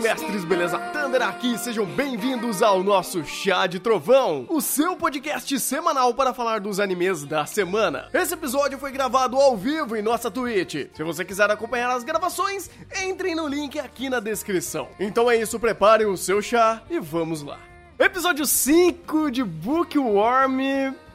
[0.00, 0.78] Mestres, beleza?
[0.78, 6.60] Thunder aqui, sejam bem-vindos ao nosso Chá de Trovão, o seu podcast semanal para falar
[6.60, 8.08] dos animes da semana.
[8.14, 10.86] Esse episódio foi gravado ao vivo em nossa Twitch.
[10.94, 12.70] Se você quiser acompanhar as gravações,
[13.04, 14.88] entrem no link aqui na descrição.
[15.00, 17.58] Então é isso, preparem o seu chá e vamos lá.
[17.98, 20.60] Episódio 5 de Bookworm.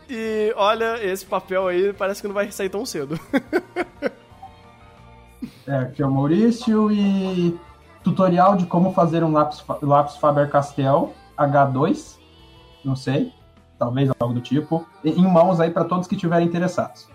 [0.10, 3.18] E olha, esse papel aí parece que não vai sair tão cedo.
[5.66, 7.58] é, aqui é o Maurício e
[8.04, 12.18] tutorial de como fazer um lápis, lápis Faber-Castell H2,
[12.84, 13.32] não sei,
[13.78, 17.08] talvez algo do tipo, em mãos aí para todos que estiverem interessados.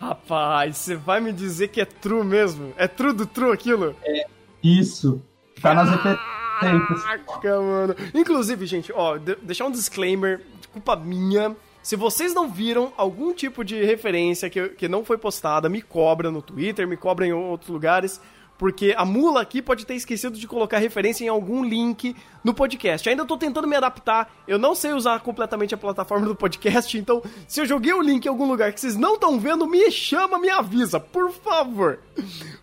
[0.00, 2.72] Rapaz, você vai me dizer que é true mesmo?
[2.76, 3.96] É true do true aquilo?
[4.02, 4.26] É,
[4.62, 5.22] isso.
[5.62, 7.02] Tá nas referências.
[7.02, 7.94] Caraca, mano.
[8.12, 11.56] Inclusive, gente, ó, deixar um disclaimer, culpa minha.
[11.82, 16.30] Se vocês não viram algum tipo de referência que, que não foi postada, me cobra
[16.30, 18.20] no Twitter, me cobra em outros lugares,
[18.58, 23.08] porque a mula aqui pode ter esquecido de colocar referência em algum link no podcast.
[23.08, 27.22] Ainda tô tentando me adaptar, eu não sei usar completamente a plataforma do podcast, então
[27.48, 30.38] se eu joguei o link em algum lugar que vocês não estão vendo, me chama,
[30.38, 31.98] me avisa, por favor.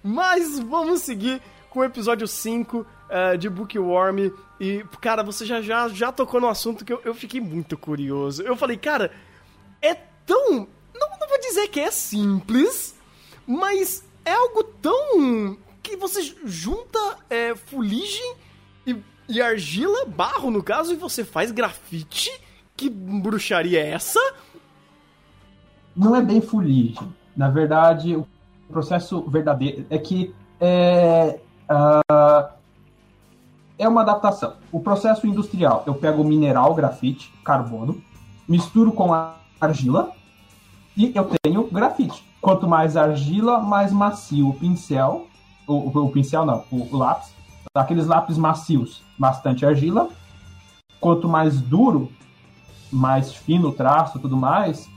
[0.03, 4.31] Mas vamos seguir com o episódio 5 uh, eh, de Bookworm.
[4.59, 8.43] E, cara, você já, já, já tocou no assunto que eu, eu fiquei muito curioso.
[8.43, 9.11] Eu falei, cara,
[9.81, 10.67] é tão.
[10.93, 12.93] Não, não vou dizer que é simples,
[13.47, 15.57] mas é algo tão.
[15.81, 18.35] Que você junta é, fuligem
[18.85, 18.95] e,
[19.27, 22.31] e argila, barro no caso, e você faz grafite?
[22.75, 24.19] Que bruxaria é essa?
[25.95, 27.13] Não é bem fuligem.
[27.35, 28.27] Na verdade, o
[28.69, 32.53] processo verdadeiro é que é, uh,
[33.77, 34.55] é uma adaptação.
[34.71, 38.01] O processo industrial, eu pego mineral grafite, carbono,
[38.47, 39.11] misturo com
[39.59, 40.11] argila
[40.95, 42.23] e eu tenho grafite.
[42.39, 45.27] Quanto mais argila, mais macio o pincel,
[45.67, 47.33] o, o, o pincel não, o, o lápis,
[47.73, 50.09] aqueles lápis macios, bastante argila.
[50.99, 52.11] Quanto mais duro,
[52.91, 54.89] mais fino o traço tudo mais,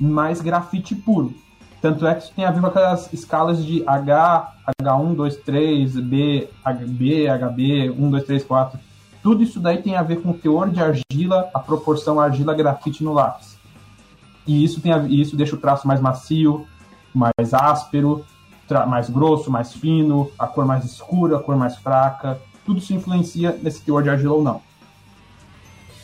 [0.00, 1.34] mais grafite puro.
[1.80, 5.94] Tanto é que isso tem a ver com aquelas escalas de H, H1, 2, 3,
[6.00, 6.48] B,
[6.88, 8.78] B, HB, 1, 2, 3, 4.
[9.20, 13.12] Tudo isso daí tem a ver com o teor de argila, a proporção argila-grafite no
[13.12, 13.58] lápis.
[14.46, 16.66] E isso, tem a, isso deixa o traço mais macio,
[17.12, 18.24] mais áspero,
[18.86, 22.40] mais grosso, mais fino, a cor mais escura, a cor mais fraca.
[22.64, 24.60] Tudo isso influencia nesse teor de argila ou não.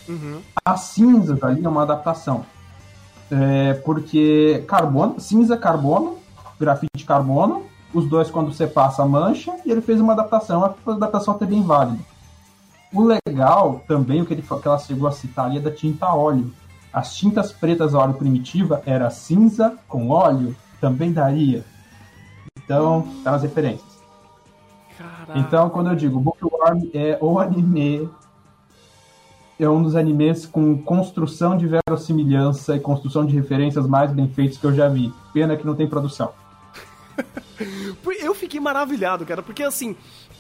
[0.08, 0.40] Uhum.
[0.64, 2.44] As cinzas ali é uma adaptação.
[3.30, 6.18] É, porque carbono, cinza carbono,
[6.58, 11.34] grafite carbono, os dois quando você passa mancha, e ele fez uma adaptação, a adaptação
[11.34, 11.98] até bem válida.
[12.92, 16.12] O legal também, o que, ele, que ela chegou a citar ali, é da tinta
[16.14, 16.52] óleo.
[16.90, 21.64] As tintas pretas a óleo primitiva era cinza com óleo, também daria.
[22.68, 23.98] Então, tá nas referências.
[24.98, 25.38] Caraca.
[25.38, 28.06] Então, quando eu digo Bookworm é o anime
[29.58, 34.58] é um dos animes com construção de verossimilhança e construção de referências mais bem feitos
[34.58, 35.10] que eu já vi.
[35.32, 36.30] Pena que não tem produção.
[38.20, 39.96] eu fiquei maravilhado, cara, porque assim.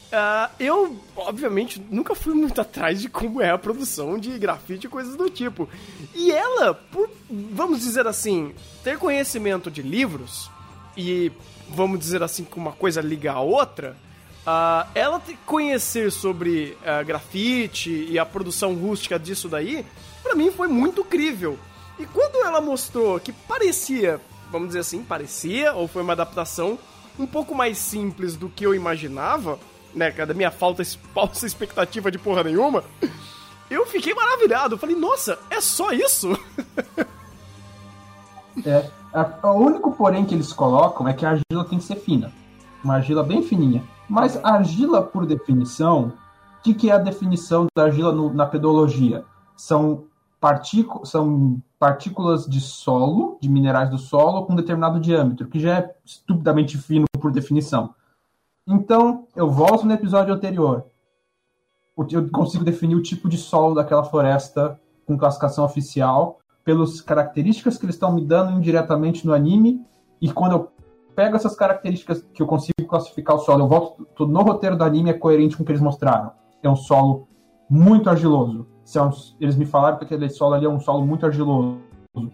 [0.08, 4.90] Uh, eu, obviamente, nunca fui muito atrás de como é a produção de grafite e
[4.90, 5.66] coisas do tipo.
[6.14, 10.50] E ela, por, vamos dizer assim, ter conhecimento de livros
[10.96, 11.32] e,
[11.68, 13.96] vamos dizer assim, que uma coisa liga a outra,
[14.48, 19.84] Uh, ela conhecer sobre uh, grafite e a produção rústica disso daí,
[20.22, 21.58] para mim foi muito crível.
[21.98, 24.18] E quando ela mostrou que parecia,
[24.50, 26.78] vamos dizer assim, parecia, ou foi uma adaptação
[27.18, 29.58] um pouco mais simples do que eu imaginava,
[29.94, 32.82] né, da minha falta, falsa expectativa de porra nenhuma,
[33.70, 34.78] eu fiquei maravilhado.
[34.78, 36.32] falei, nossa, é só isso?
[38.64, 38.90] é,
[39.42, 42.32] o único porém que eles colocam é que a argila tem que ser fina.
[42.82, 43.82] Uma argila bem fininha.
[44.08, 46.12] Mas argila, por definição,
[46.58, 49.24] o que, que, é a definição da argila no, na pedologia?
[49.56, 50.04] São,
[51.04, 56.78] são partículas de solo, de minerais do solo, com determinado diâmetro, que já é estupidamente
[56.78, 57.94] fino por definição.
[58.66, 60.86] Então, eu volto no episódio anterior.
[62.10, 66.38] Eu consigo definir o tipo de solo daquela floresta com classificação oficial,
[66.68, 69.80] pelas características que eles estão me dando indiretamente no anime,
[70.20, 70.70] e quando eu
[71.16, 75.08] pego essas características que eu consigo classificar o solo, eu volto no roteiro do anime,
[75.08, 76.30] é coerente com o que eles mostraram.
[76.62, 77.26] É um solo
[77.70, 78.66] muito argiloso.
[78.84, 78.98] É
[79.40, 81.80] eles me falaram que aquele solo ali é um solo muito argiloso,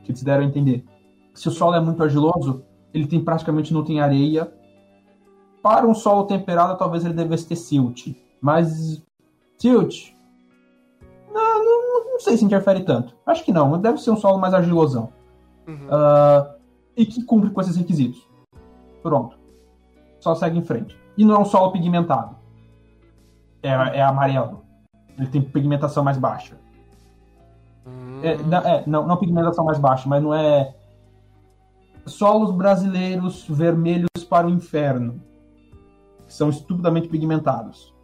[0.03, 0.85] que eles deram a entender.
[1.33, 4.53] Se o solo é muito argiloso, ele tem praticamente não tem areia.
[5.63, 8.17] Para um solo temperado, talvez ele devesse ter silt.
[8.41, 9.01] Mas
[9.61, 10.13] silt,
[11.33, 11.64] não,
[12.05, 13.15] não, sei se interfere tanto.
[13.27, 13.79] Acho que não.
[13.79, 15.13] Deve ser um solo mais argilosão.
[15.67, 15.75] Uhum.
[15.75, 16.55] Uh,
[16.97, 18.27] e que cumpre com esses requisitos.
[19.03, 19.37] Pronto.
[20.21, 20.99] Só segue em frente.
[21.17, 22.37] E não é um solo pigmentado.
[23.63, 24.65] é, é amarelo.
[25.19, 26.57] Ele tem pigmentação mais baixa.
[27.87, 28.21] Hum.
[28.23, 30.75] É, não, é, não, não pigmentação mais baixa, mas não é.
[32.07, 35.21] Solos brasileiros vermelhos para o inferno.
[36.27, 37.95] São estupidamente pigmentados.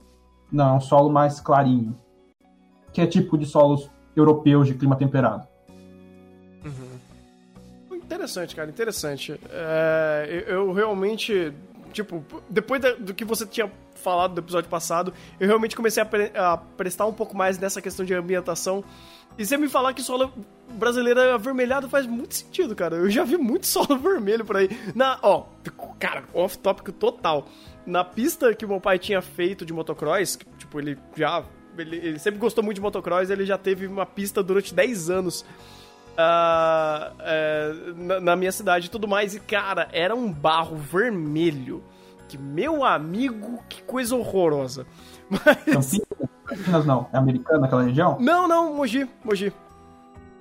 [0.52, 1.96] Não, é um solo mais clarinho.
[2.92, 5.46] Que é tipo de solos europeus de clima temperado.
[7.92, 9.40] Interessante, cara, interessante.
[9.50, 11.54] É, eu, realmente
[11.92, 16.30] tipo, depois do que você tinha falado do episódio passado, eu realmente comecei a, pre
[16.34, 18.82] a, prestar um pouco mais nessa questão de ambientação.
[19.38, 20.32] E você me falar que solo
[20.70, 22.96] brasileira avermelhado faz muito sentido, cara.
[22.96, 24.68] Eu já vi muito solo vermelho por aí.
[24.94, 25.46] Na, ó,
[25.98, 27.46] cara, off topic total.
[27.86, 31.44] Na pista que meu pai tinha feito de motocross, que, tipo, ele já
[31.80, 35.44] ele, ele sempre gostou muito de motocross, ele já teve uma pista durante 10 anos.
[36.10, 39.34] Uh, uh, na, na, minha cidade e tudo mais.
[39.34, 41.82] E, cara, era um barro vermelho.
[42.28, 44.86] Que, meu amigo, que coisa horrorosa.
[45.30, 46.00] Mas...
[46.44, 48.18] Campinas não, é americana aquela região?
[48.20, 49.44] Não, não, Mogi, Mogi.
[49.44, 49.54] Mogi,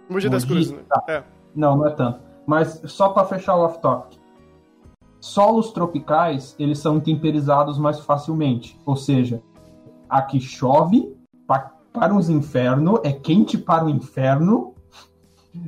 [0.09, 0.71] Mogi das Cruzes.
[0.71, 0.81] Né?
[0.89, 1.03] Tá.
[1.07, 1.24] É.
[1.56, 2.19] Não, não é tanto.
[2.45, 4.19] Mas só para fechar o off-topic.
[5.21, 8.80] Solos tropicais, eles são temperizados mais facilmente.
[8.85, 9.42] Ou seja,
[10.09, 11.15] aqui chove
[11.92, 14.75] para, os infernos, é quente para o inferno,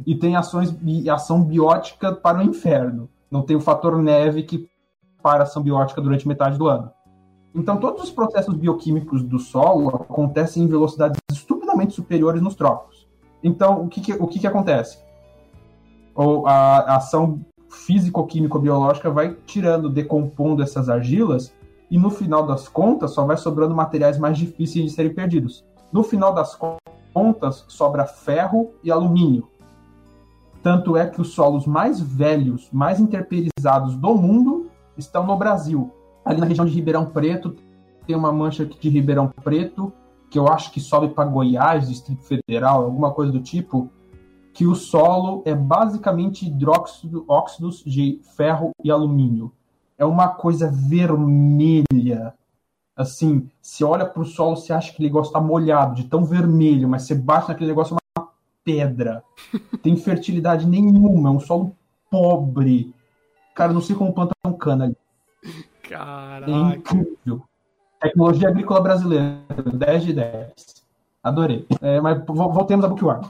[0.06, 3.10] e tem ações e ação biótica para o inferno.
[3.32, 4.70] Não tem o fator neve que
[5.24, 6.92] para ação biótica durante metade do ano.
[7.54, 13.08] Então, todos os processos bioquímicos do solo acontecem em velocidades estupidamente superiores nos trópicos.
[13.44, 15.00] Então, o que, que o que, que acontece?
[16.16, 21.54] Ou a, a ação físico-químico-biológica vai tirando, decompondo essas argilas,
[21.90, 25.66] e no final das contas só vai sobrando materiais mais difíceis de serem perdidos.
[25.92, 26.58] No final das
[27.14, 29.48] contas, sobra ferro e alumínio,
[30.64, 35.92] tanto é que os solos mais velhos, mais interperizados do mundo estão no Brasil.
[36.24, 37.56] Ali na região de Ribeirão Preto,
[38.06, 39.92] tem uma mancha de Ribeirão Preto,
[40.30, 43.90] que eu acho que sobe para Goiás, Distrito Federal, alguma coisa do tipo,
[44.54, 49.52] que o solo é basicamente hidróxido, óxidos de ferro e alumínio.
[49.98, 52.34] É uma coisa vermelha.
[53.02, 56.88] Assim, se olha para o solo, você acha que ele gosta molhado, de tão vermelho,
[56.88, 57.98] mas você bate naquele negócio,
[58.64, 59.24] pedra.
[59.82, 61.76] Tem fertilidade nenhuma, é um solo
[62.10, 62.94] pobre.
[63.56, 64.98] Cara, não sei como planta um cana ali.
[65.84, 66.52] Caraca.
[66.52, 67.44] É incrível.
[68.00, 69.42] Tecnologia agrícola brasileira,
[69.74, 70.54] 10 de 10.
[71.24, 71.68] Adorei.
[71.82, 73.22] É, mas voltemos a Bookworm.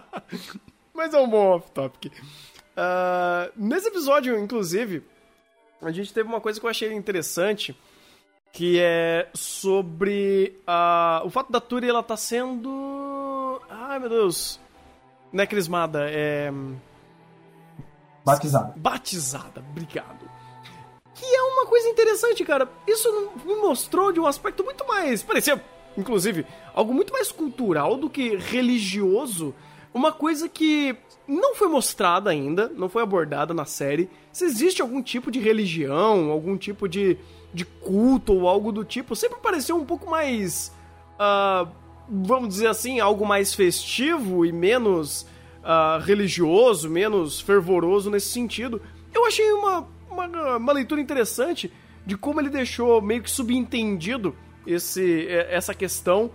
[0.94, 2.12] mas é um bom off-topic.
[2.76, 5.02] Uh, nesse episódio, inclusive,
[5.80, 7.74] a gente teve uma coisa que eu achei interessante,
[8.52, 13.60] que é sobre uh, o fato da Turi ela tá sendo.
[13.68, 14.60] Ai meu Deus.
[15.32, 16.52] Não é crismada, é.
[18.24, 18.74] Batizada.
[18.76, 20.28] Batizada, obrigado.
[21.14, 22.68] Que é uma coisa interessante, cara.
[22.86, 25.22] Isso me mostrou de um aspecto muito mais.
[25.22, 25.62] Parecia,
[25.96, 29.54] inclusive, algo muito mais cultural do que religioso.
[29.92, 34.10] Uma coisa que não foi mostrada ainda, não foi abordada na série.
[34.32, 37.18] Se existe algum tipo de religião, algum tipo de
[37.52, 40.72] de culto ou algo do tipo, sempre pareceu um pouco mais.
[41.14, 41.68] Uh,
[42.08, 45.26] vamos dizer assim, algo mais festivo e menos
[45.62, 48.80] uh, religioso, menos fervoroso nesse sentido.
[49.12, 51.72] Eu achei uma, uma, uma, leitura interessante
[52.06, 54.34] de como ele deixou meio que subentendido
[54.66, 56.30] esse, essa questão.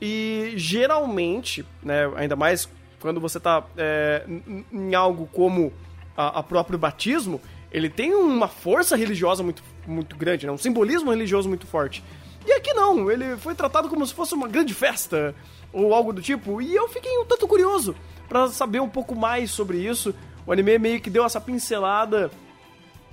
[0.00, 2.68] E geralmente, né, ainda mais
[3.00, 4.24] quando você está é,
[4.72, 5.72] em algo como
[6.16, 7.40] a, a próprio batismo,
[7.72, 10.52] ele tem uma força religiosa muito, muito grande, né?
[10.52, 12.02] um simbolismo religioso muito forte.
[12.46, 15.34] E aqui não, ele foi tratado como se fosse uma grande festa
[15.72, 17.94] ou algo do tipo, e eu fiquei um tanto curioso
[18.28, 20.14] para saber um pouco mais sobre isso.
[20.46, 22.30] O anime meio que deu essa pincelada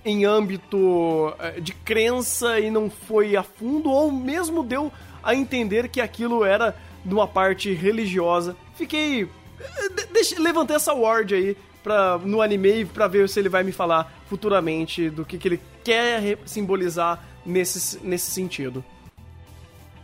[0.06, 5.90] em âmbito eh, de crença e não foi a fundo, ou mesmo deu a entender
[5.90, 8.56] que aquilo era de uma parte religiosa.
[8.76, 9.24] Fiquei.
[9.24, 13.72] Eh, deixa, levantei essa ward aí pra, no anime para ver se ele vai me
[13.72, 18.84] falar futuramente do que, que ele quer simbolizar nesse, nesse sentido.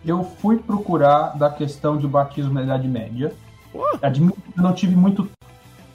[0.05, 3.33] Eu fui procurar da questão de batismo na Idade Média.
[3.73, 3.83] Oh.
[4.01, 5.29] Admito que não tive muito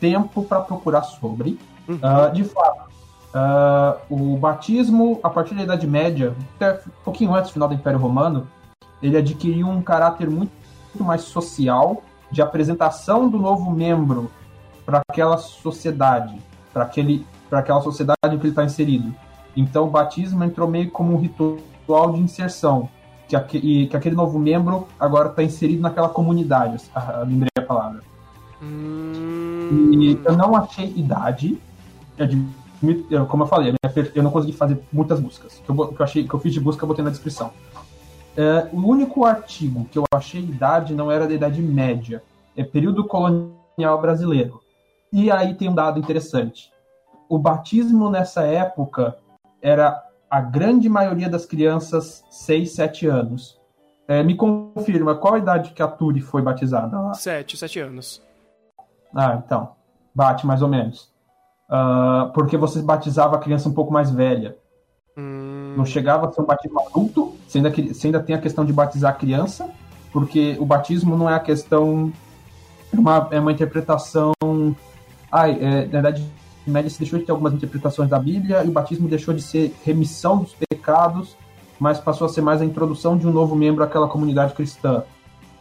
[0.01, 1.59] tempo para procurar sobre.
[1.87, 1.97] Uhum.
[1.97, 2.89] Uh, de fato,
[3.35, 7.75] uh, o batismo, a partir da Idade Média, até um pouquinho antes do final do
[7.75, 8.49] Império Romano,
[9.03, 10.53] ele adquiriu um caráter muito,
[10.87, 14.31] muito mais social, de apresentação do novo membro
[14.85, 16.39] para aquela sociedade,
[16.73, 19.15] para aquele para aquela sociedade em que ele está inserido.
[19.57, 22.89] Então o batismo entrou meio como um ritual de inserção,
[23.27, 26.83] que, aquele, que aquele novo membro agora está inserido naquela comunidade,
[27.27, 28.01] lembrei a palavra.
[28.63, 29.91] Hum...
[29.93, 31.59] E eu não achei idade,
[33.29, 33.75] como eu falei,
[34.15, 35.63] eu não consegui fazer muitas buscas.
[35.65, 37.51] Que eu, que eu, achei, que eu fiz de busca, eu botei na descrição.
[38.37, 42.23] É, o único artigo que eu achei idade não era da Idade Média,
[42.57, 44.61] é período colonial brasileiro.
[45.13, 46.71] E aí tem um dado interessante.
[47.29, 49.17] O batismo nessa época
[49.61, 53.59] era a grande maioria das crianças 6, 7 anos.
[54.07, 57.15] É, me confirma, qual a idade que a Turi foi batizada lá?
[57.15, 58.23] 7, 7 anos.
[59.15, 59.73] Ah, então.
[60.15, 61.13] Bate mais ou menos.
[61.69, 64.57] Uh, porque você batizava a criança um pouco mais velha.
[65.17, 65.75] Hum...
[65.77, 68.73] Não chegava a ser um batismo adulto, você ainda, você ainda tem a questão de
[68.73, 69.69] batizar a criança,
[70.13, 72.13] porque o batismo não é a questão.
[72.93, 74.33] É uma, é uma interpretação.
[75.31, 76.27] Ai, é, na verdade,
[76.69, 79.75] média se deixou de ter algumas interpretações da Bíblia e o batismo deixou de ser
[79.85, 81.37] remissão dos pecados,
[81.79, 85.05] mas passou a ser mais a introdução de um novo membro àquela comunidade cristã.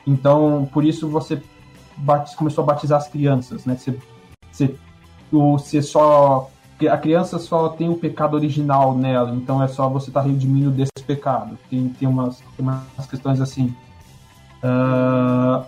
[0.06, 1.42] Então, por isso você
[2.38, 3.76] começou a batizar as crianças, né?
[3.76, 3.98] Você,
[4.52, 4.76] você,
[5.32, 6.50] você só
[6.86, 10.70] a criança só tem o pecado original nela, então é só você estar tá redimindo
[10.70, 11.58] desse pecado.
[11.70, 13.76] Tem, tem, umas, tem umas questões assim.
[14.64, 15.66] Uh,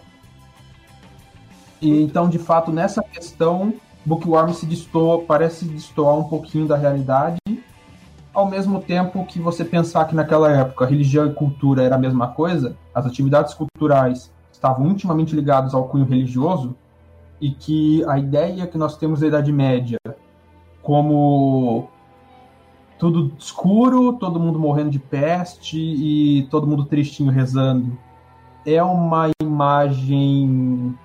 [1.81, 3.74] e então, de fato, nessa questão,
[4.09, 7.37] Bookworm se destoa, parece destoar um pouquinho da realidade,
[8.33, 12.29] ao mesmo tempo que você pensar que naquela época religião e cultura era a mesma
[12.29, 16.75] coisa, as atividades culturais estavam intimamente ligadas ao cunho religioso,
[17.39, 19.99] e que a ideia que nós temos da Idade Média
[20.81, 21.87] como
[22.97, 27.95] tudo escuro, todo mundo morrendo de peste e todo mundo tristinho rezando.
[28.65, 30.97] É uma imagem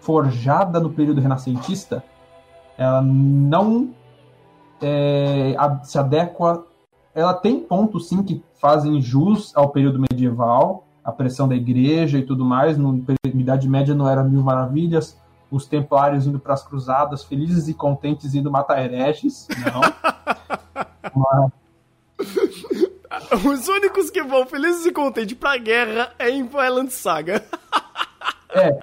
[0.00, 2.04] forjada no período renascentista.
[2.80, 3.94] Ela não
[4.80, 6.66] é, se adequa.
[7.14, 12.22] Ela tem pontos sim que fazem jus ao período medieval, a pressão da igreja e
[12.22, 12.78] tudo mais.
[12.78, 15.20] No Idade Média não era mil maravilhas,
[15.50, 19.46] os templários indo para as cruzadas, felizes e contentes indo matar hereges.
[19.58, 19.82] Não.
[21.14, 21.50] Mas...
[23.44, 27.44] Os únicos que vão felizes e contentes pra guerra é em Violent Saga.
[28.54, 28.78] É.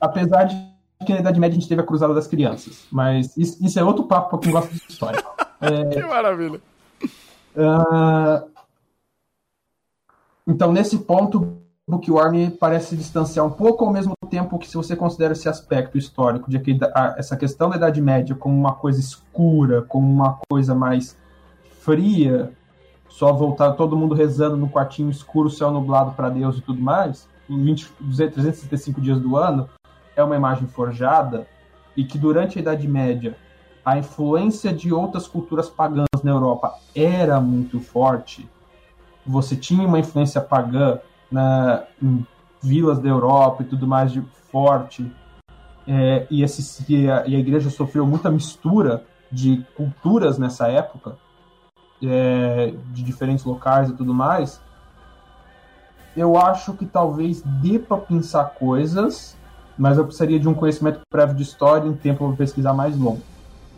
[0.00, 0.75] Apesar de
[1.06, 2.86] que na Idade Média a gente teve a Cruzada das Crianças.
[2.90, 5.22] Mas isso, isso é outro papo pra quem gosta de história.
[5.58, 5.86] É...
[5.86, 6.60] Que maravilha.
[7.56, 8.46] Uh...
[10.46, 11.56] Então, nesse ponto,
[11.88, 15.96] Bookworm parece se distanciar um pouco, ao mesmo tempo que, se você considera esse aspecto
[15.96, 16.78] histórico de que
[17.16, 21.16] essa questão da Idade Média como uma coisa escura, como uma coisa mais
[21.80, 22.52] fria,
[23.08, 27.28] só voltar todo mundo rezando no quartinho escuro, céu nublado para Deus e tudo mais,
[27.48, 29.68] em 20, 365 dias do ano,
[30.16, 31.46] é uma imagem forjada,
[31.96, 33.36] e que durante a Idade Média
[33.84, 38.48] a influência de outras culturas pagãs na Europa era muito forte,
[39.24, 40.98] você tinha uma influência pagã
[41.30, 42.26] na, em
[42.60, 44.20] vilas da Europa e tudo mais de
[44.50, 45.10] forte,
[45.86, 51.16] é, e, esse, e, a, e, a, igreja sofreu muita mistura de culturas nessa época,
[52.02, 54.60] é, de diferentes locais e tudo mais,
[56.16, 59.36] eu acho que talvez dê para pensar coisas,
[59.76, 62.96] mas eu precisaria de um conhecimento prévio de história e um tempo para pesquisar mais
[62.96, 63.22] longo.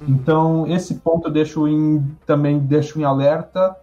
[0.01, 0.09] Uhum.
[0.09, 3.77] Então, esse ponto eu deixo em, também deixo em alerta.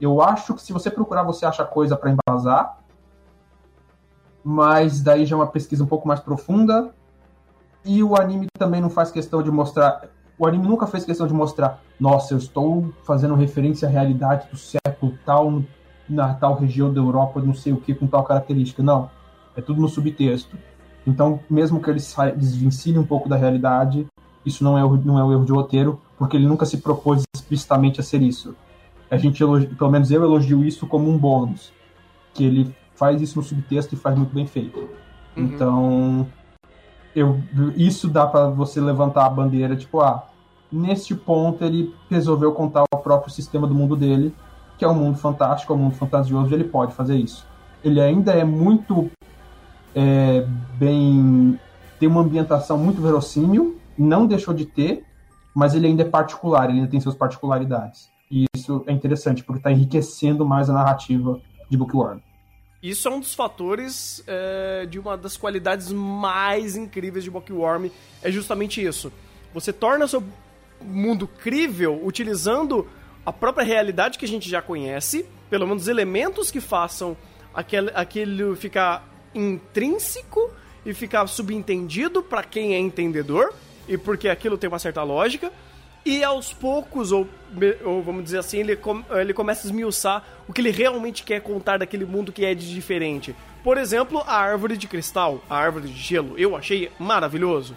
[0.00, 2.80] Eu acho que se você procurar, você acha coisa para embasar
[4.42, 6.90] mas daí já é uma pesquisa um pouco mais profunda.
[7.84, 10.08] E o anime também não faz questão de mostrar.
[10.38, 14.56] O anime nunca fez questão de mostrar, nossa, eu estou fazendo referência à realidade do
[14.56, 15.62] século tal,
[16.08, 18.82] na tal região da Europa, não sei o que, com tal característica.
[18.82, 19.10] Não.
[19.56, 20.56] É tudo no subtexto.
[21.06, 24.06] Então, mesmo que eles desvencilhem um pouco da realidade,
[24.44, 28.00] isso não é, não é um erro de roteiro, porque ele nunca se propôs explicitamente
[28.00, 28.54] a ser isso.
[29.10, 29.42] A gente,
[29.76, 31.72] pelo menos eu elogio isso como um bônus.
[32.32, 34.78] Que ele faz isso no subtexto e faz muito bem feito.
[35.36, 35.44] Uhum.
[35.44, 36.26] Então,
[37.14, 37.40] eu,
[37.76, 40.26] isso dá para você levantar a bandeira, tipo, ah,
[40.70, 44.34] neste ponto ele resolveu contar o próprio sistema do mundo dele,
[44.78, 47.46] que é um mundo fantástico, é um mundo fantasioso, e ele pode fazer isso.
[47.82, 49.10] Ele ainda é muito
[49.94, 50.46] é,
[50.78, 51.58] bem.
[51.98, 55.04] tem uma ambientação muito verossímil, não deixou de ter,
[55.54, 58.08] mas ele ainda é particular, ele ainda tem suas particularidades.
[58.30, 62.20] E isso é interessante, porque está enriquecendo mais a narrativa de Bookworm.
[62.82, 67.90] Isso é um dos fatores é, de uma das qualidades mais incríveis de Bookworm,
[68.22, 69.12] é justamente isso.
[69.52, 70.22] Você torna seu
[70.80, 72.86] mundo crível utilizando
[73.26, 77.16] a própria realidade que a gente já conhece, pelo menos elementos que façam
[77.52, 80.50] aquele, aquele ficar intrínseco
[80.84, 83.52] e ficar subentendido para quem é entendedor,
[83.88, 85.52] e porque aquilo tem uma certa lógica,
[86.04, 87.28] e aos poucos, ou,
[87.84, 91.40] ou vamos dizer assim, ele, com, ele começa a esmiuçar o que ele realmente quer
[91.42, 93.36] contar daquele mundo que é de diferente.
[93.62, 97.76] Por exemplo, a árvore de cristal, a árvore de gelo, eu achei maravilhoso.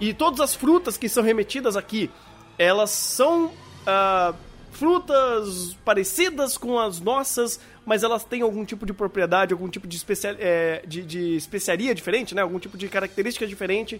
[0.00, 2.08] E todas as frutas que são remetidas aqui,
[2.56, 4.34] elas são uh,
[4.70, 9.96] frutas parecidas com as nossas, mas elas têm algum tipo de propriedade, algum tipo de,
[9.96, 12.42] especial, é, de, de especiaria diferente, né?
[12.42, 13.98] Algum tipo de característica diferente.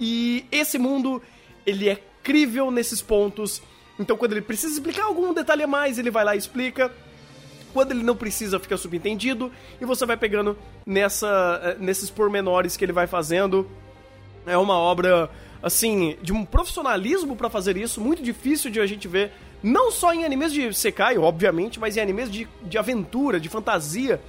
[0.00, 1.22] E esse mundo,
[1.64, 3.62] ele é crível nesses pontos.
[3.96, 6.92] Então, quando ele precisa explicar algum detalhe a mais, ele vai lá e explica.
[7.72, 9.52] Quando ele não precisa, fica subentendido.
[9.80, 13.70] E você vai pegando nessa, eh, nesses pormenores que ele vai fazendo.
[14.44, 15.30] É uma obra,
[15.62, 19.30] assim, de um profissionalismo para fazer isso, muito difícil de a gente ver.
[19.66, 24.20] Não só em animes de Sekai, obviamente, mas em animes de, de aventura, de fantasia.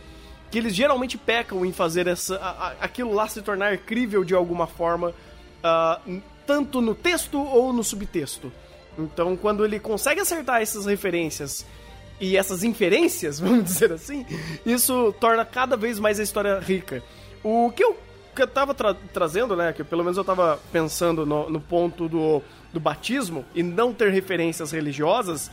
[0.49, 4.33] Que eles geralmente pecam em fazer essa, a, a, aquilo lá se tornar crível de
[4.33, 5.13] alguma forma.
[5.63, 8.51] Uh, tanto no texto ou no subtexto.
[8.97, 11.63] Então, quando ele consegue acertar essas referências
[12.19, 14.25] e essas inferências, vamos dizer assim,
[14.65, 17.03] isso torna cada vez mais a história rica.
[17.43, 17.95] O que eu,
[18.35, 22.09] que eu tava tra trazendo, né, que pelo menos eu tava pensando no, no ponto
[22.09, 22.41] do,
[22.73, 25.51] do batismo e não ter referências religiosas,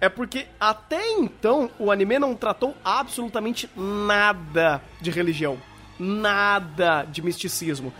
[0.00, 5.58] é porque até então o anime não tratou absolutamente nada de religião,
[5.98, 7.92] nada de misticismo.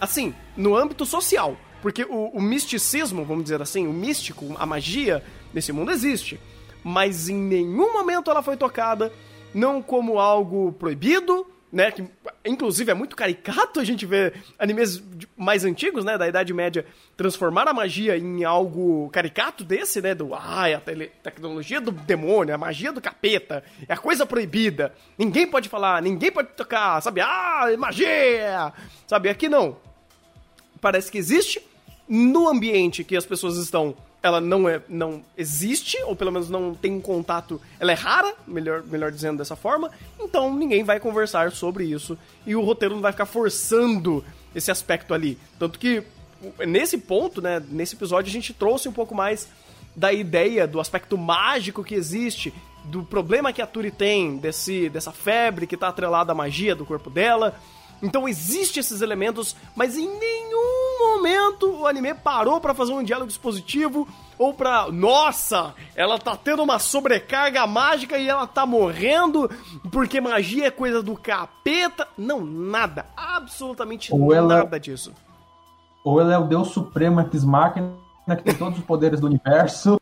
[0.00, 1.56] Assim, no âmbito social.
[1.82, 6.38] Porque o, o, misticismo, vamos dizer assim, o místico, a magia nesse mundo existe.
[6.84, 9.12] Mas em nenhum momento ela foi tocada,
[9.54, 11.90] não como algo proibido, né?
[11.90, 12.04] Que
[12.44, 15.02] inclusive é muito caricato a gente ver animes
[15.36, 16.18] mais antigos, né?
[16.18, 16.84] Da Idade Média,
[17.16, 20.14] transformar a magia em algo caricato desse, né?
[20.14, 24.94] Do ah, é a tecnologia do demônio, a magia do capeta, é a coisa proibida.
[25.16, 27.20] Ninguém pode falar, ninguém pode tocar, sabe?
[27.20, 28.72] Ah, magia!
[29.06, 29.28] Sabe?
[29.28, 29.76] Aqui não.
[30.80, 31.62] Parece que existe,
[32.08, 36.74] no ambiente que as pessoas estão, ela não é não existe, ou pelo menos não
[36.74, 41.52] tem um contato, ela é rara, melhor, melhor dizendo dessa forma, então ninguém vai conversar
[41.52, 44.24] sobre isso e o roteiro não vai ficar forçando
[44.54, 45.38] esse aspecto ali.
[45.58, 46.02] Tanto que
[46.66, 49.48] nesse ponto, né, nesse episódio a gente trouxe um pouco mais
[49.94, 52.52] da ideia do aspecto mágico que existe,
[52.84, 56.86] do problema que a Turi tem, desse, dessa febre que está atrelada à magia do
[56.86, 57.54] corpo dela.
[58.02, 63.30] Então existem esses elementos, mas em nenhum momento o anime parou para fazer um diálogo
[63.30, 64.08] expositivo
[64.38, 64.90] ou pra.
[64.90, 69.50] Nossa, ela tá tendo uma sobrecarga mágica e ela tá morrendo
[69.92, 72.08] porque magia é coisa do capeta.
[72.16, 73.06] Não, nada.
[73.16, 75.12] Absolutamente ou nada disso.
[76.02, 77.94] Ou ela é o Deus Supremo Ex Machina
[78.28, 80.00] que tem todos os poderes do universo.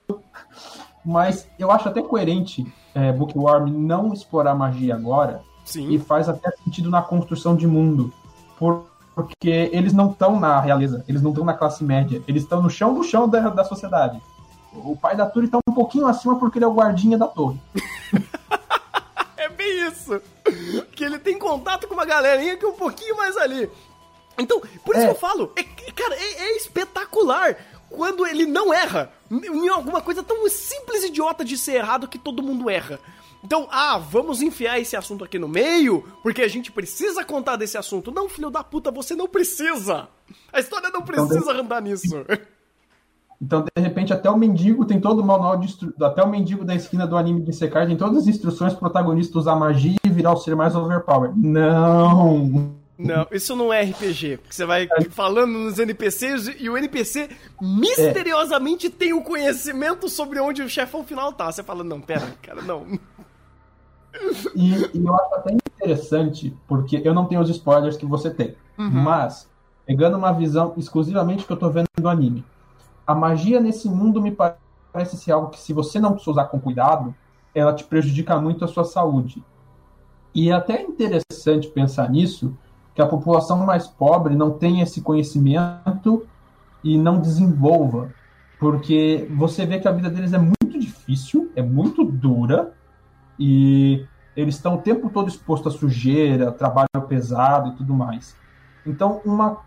[1.04, 5.40] Mas eu acho até coerente é, Bookworm não explorar magia agora.
[5.68, 5.90] Sim.
[5.90, 8.10] E faz até sentido na construção de mundo.
[8.58, 12.62] Por, porque eles não estão na realeza, eles não estão na classe média, eles estão
[12.62, 14.18] no chão do chão da, da sociedade.
[14.72, 17.60] O pai da Turi está um pouquinho acima porque ele é o guardinha da torre.
[19.36, 20.20] é bem isso.
[20.92, 23.70] Que ele tem contato com uma galerinha que é um pouquinho mais ali.
[24.38, 25.08] Então, por isso é.
[25.08, 27.56] que eu falo, é, cara, é, é espetacular
[27.90, 32.18] quando ele não erra em alguma coisa tão simples e idiota de ser errado que
[32.18, 32.98] todo mundo erra.
[33.42, 37.78] Então, ah, vamos enfiar esse assunto aqui no meio, porque a gente precisa contar desse
[37.78, 38.10] assunto.
[38.10, 40.08] Não, filho da puta, você não precisa.
[40.52, 42.24] A história não então, precisa então, andar nisso.
[43.40, 45.94] Então, de repente, até o mendigo tem todo o manual de instru...
[46.02, 49.38] Até o mendigo da esquina do anime de Sekai tem todas as instruções pro protagonista
[49.38, 51.30] usar magia e virar o ser mais overpower.
[51.36, 52.76] Não!
[52.98, 54.38] Não, isso não é RPG.
[54.38, 55.04] Porque você vai é.
[55.04, 57.28] falando nos NPCs e o NPC
[57.60, 58.90] misteriosamente é.
[58.90, 61.50] tem o conhecimento sobre onde o chefão final tá.
[61.52, 62.98] Você fala, não, pera, cara, não.
[64.54, 68.56] E, e, eu acho até interessante, porque eu não tenho os spoilers que você tem.
[68.78, 68.90] Uhum.
[68.90, 69.48] Mas,
[69.86, 72.44] pegando uma visão exclusivamente que eu tô vendo do anime,
[73.06, 77.14] a magia nesse mundo me parece ser algo que, se você não usar com cuidado,
[77.54, 79.42] ela te prejudica muito a sua saúde.
[80.34, 82.56] E é até interessante pensar nisso,
[82.94, 86.26] que a população mais pobre não tem esse conhecimento
[86.82, 88.12] e não desenvolva.
[88.58, 92.74] Porque você vê que a vida deles é muito difícil, é muito dura,
[93.38, 94.04] e
[94.36, 98.36] eles estão o tempo todo expostos à sujeira, trabalho pesado e tudo mais.
[98.86, 99.58] Então, uma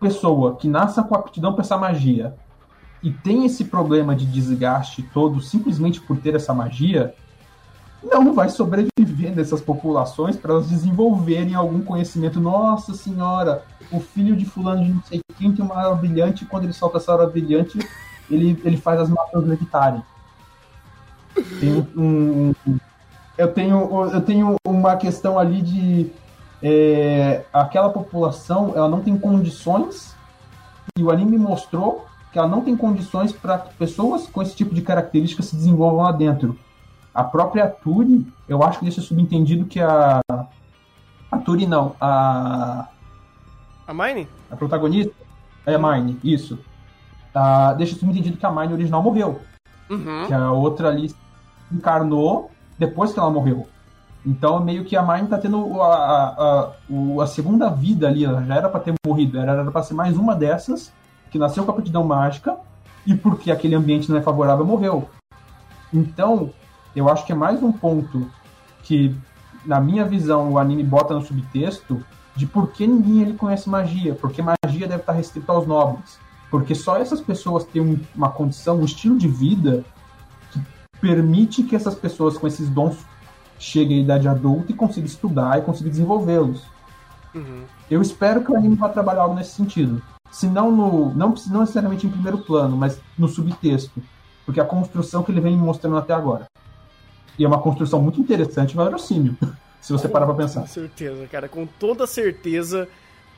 [0.00, 2.34] pessoa que nasce com aptidão para essa magia
[3.02, 7.14] e tem esse problema de desgaste todo simplesmente por ter essa magia,
[8.02, 12.40] não vai sobreviver nessas populações para elas desenvolverem algum conhecimento.
[12.40, 16.64] Nossa senhora, o filho de fulano de não sei quem tem uma hora brilhante quando
[16.64, 17.78] ele solta essa hora brilhante,
[18.30, 20.02] ele, ele faz as matas levitarem.
[21.60, 22.78] Tem um, um,
[23.40, 26.12] eu tenho, eu tenho uma questão ali de
[26.62, 30.14] é, aquela população ela não tem condições
[30.94, 34.74] e o anime mostrou que ela não tem condições para que pessoas com esse tipo
[34.74, 36.56] de características se desenvolvam lá dentro.
[37.14, 40.20] A própria Turi, eu acho que deixa subentendido que a
[41.32, 42.88] a Turi não, a
[43.86, 44.28] a Mine?
[44.50, 45.14] A protagonista
[45.64, 46.58] é a Mine, isso.
[47.34, 49.40] Ah, deixa subentendido que a Mine original morreu.
[49.88, 50.26] Uhum.
[50.26, 51.12] Que a outra ali
[51.72, 52.50] encarnou
[52.80, 53.68] depois que ela morreu.
[54.24, 56.72] Então, meio que a Mine tá tendo a, a,
[57.18, 60.16] a, a segunda vida ali, ela já era para ter morrido, era para ser mais
[60.16, 60.90] uma dessas,
[61.30, 62.56] que nasceu com a aptidão mágica,
[63.06, 65.08] e porque aquele ambiente não é favorável, morreu.
[65.92, 66.50] Então,
[66.96, 68.30] eu acho que é mais um ponto
[68.82, 69.14] que,
[69.64, 72.02] na minha visão, o anime bota no subtexto
[72.34, 76.18] de por que ninguém ele conhece magia, porque magia deve estar restrita aos nobres.
[76.50, 79.84] Porque só essas pessoas têm uma condição, um estilo de vida
[81.00, 82.96] permite que essas pessoas com esses dons
[83.58, 86.62] cheguem à idade adulta e consigam estudar e consigam desenvolvê-los.
[87.34, 87.64] Uhum.
[87.90, 90.02] Eu espero que o anime vá trabalhar algo nesse sentido.
[90.30, 94.02] Se não, no, não, não necessariamente em primeiro plano, mas no subtexto.
[94.46, 96.46] Porque é a construção que ele vem mostrando até agora.
[97.38, 99.34] E é uma construção muito interessante e verossímil,
[99.80, 100.62] se você parar pra pensar.
[100.62, 101.48] Com certeza, cara.
[101.48, 102.88] Com toda certeza.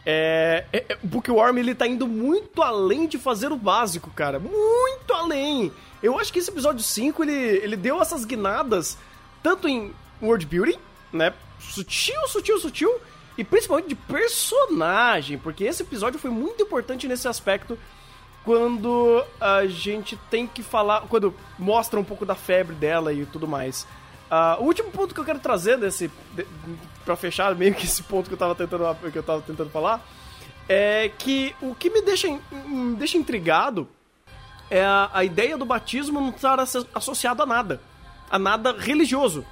[0.04, 4.38] É, é, é, Bookworm ele tá indo muito além de fazer o básico, cara.
[4.38, 5.72] Muito além.
[6.02, 8.98] Eu acho que esse episódio 5 ele, ele deu essas guinadas
[9.42, 10.78] tanto em world building,
[11.12, 11.32] né?
[11.58, 13.00] Sutil, sutil, sutil.
[13.38, 17.78] E principalmente de personagem, porque esse episódio foi muito importante nesse aspecto
[18.44, 21.02] quando a gente tem que falar.
[21.02, 23.86] Quando mostra um pouco da febre dela e tudo mais.
[24.30, 26.10] Uh, o último ponto que eu quero trazer desse.
[26.34, 26.46] De,
[27.04, 30.04] pra fechar meio que esse ponto que eu tava tentando, que eu tava tentando falar.
[30.68, 33.88] É que o que me deixa, me deixa intrigado
[34.70, 36.58] é a, a ideia do batismo não estar
[36.94, 37.80] associado a nada.
[38.30, 39.44] A nada religioso.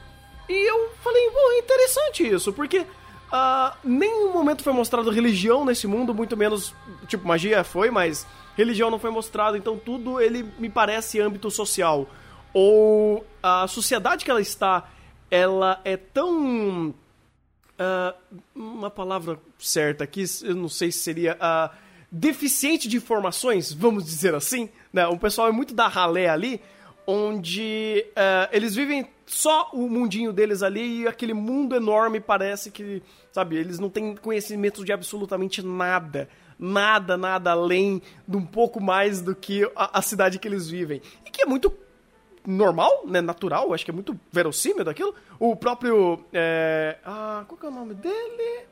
[0.49, 6.15] E eu falei, pô, interessante isso, porque uh, nenhum momento foi mostrado religião nesse mundo,
[6.15, 6.75] muito menos,
[7.07, 12.09] tipo, magia foi, mas religião não foi mostrado, então tudo ele me parece âmbito social.
[12.53, 14.89] Ou a sociedade que ela está,
[15.31, 16.95] ela é tão.
[17.81, 21.35] Uh, uma palavra certa aqui, eu não sei se seria.
[21.37, 21.75] Uh,
[22.13, 24.69] deficiente de informações, vamos dizer assim.
[24.93, 25.07] Né?
[25.07, 26.61] O pessoal é muito da ralé ali,
[27.07, 33.03] onde uh, eles vivem só o mundinho deles ali e aquele mundo enorme parece que,
[33.33, 36.29] sabe, eles não têm conhecimento de absolutamente nada.
[36.59, 41.01] Nada, nada além de um pouco mais do que a, a cidade que eles vivem.
[41.25, 41.73] E que é muito
[42.47, 45.15] normal, né, natural, acho que é muito verossímil daquilo.
[45.39, 46.25] O próprio.
[46.33, 48.67] É, ah, qual que é o nome dele?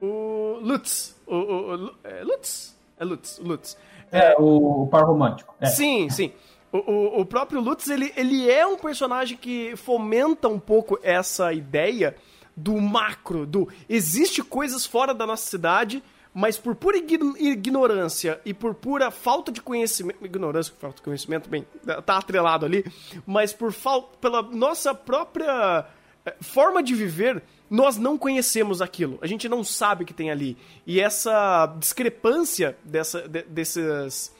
[0.00, 1.16] O Lutz.
[1.26, 2.76] O, o, o é Lutz?
[2.98, 3.76] É Lutz, Lutz.
[4.10, 5.54] É, é o par romântico.
[5.60, 5.66] É.
[5.66, 6.32] Sim, sim.
[6.72, 11.52] O, o, o, próprio Lutz, ele, ele é um personagem que fomenta um pouco essa
[11.52, 12.16] ideia
[12.56, 16.02] do macro, do existe coisas fora da nossa cidade,
[16.34, 21.66] mas por pura ignorância e por pura falta de conhecimento, ignorância, falta de conhecimento, bem,
[22.06, 22.84] tá atrelado ali,
[23.26, 25.86] mas por falta, pela nossa própria
[26.24, 30.30] eh, forma de viver, nós não conhecemos aquilo, a gente não sabe o que tem
[30.30, 30.56] ali.
[30.86, 34.32] E essa discrepância dessa, de, desses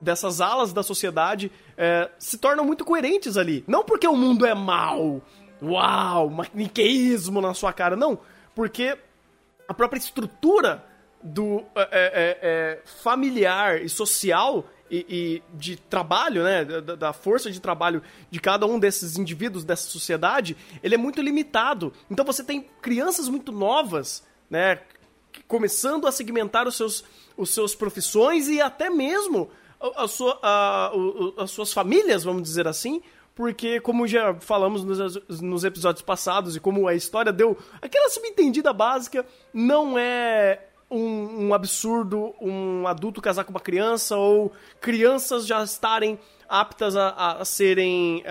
[0.00, 3.64] dessas alas da sociedade é, se tornam muito coerentes ali.
[3.66, 5.22] Não porque o mundo é mal,
[5.62, 8.18] uau, maniqueísmo na sua cara, não.
[8.54, 8.96] Porque
[9.68, 10.84] a própria estrutura
[11.26, 17.12] do é, é, é, é familiar e social e, e, de trabalho, né, da, da,
[17.12, 21.92] força de trabalho de cada um desses indivíduos dessa sociedade, ele é muito limitado.
[22.10, 24.80] Então você tem crianças muito novas, né,
[25.48, 27.04] começando a segmentar os seus,
[27.36, 32.66] os seus profissões e até mesmo a sua, a, a, as suas famílias, vamos dizer
[32.68, 33.02] assim,
[33.36, 38.72] porque, como já falamos nos, nos, episódios passados e como a história deu aquela subentendida
[38.72, 45.62] básica, não é um, um, absurdo um adulto casar com uma criança ou crianças já
[45.62, 46.18] estarem
[46.48, 48.22] aptas a, a serem.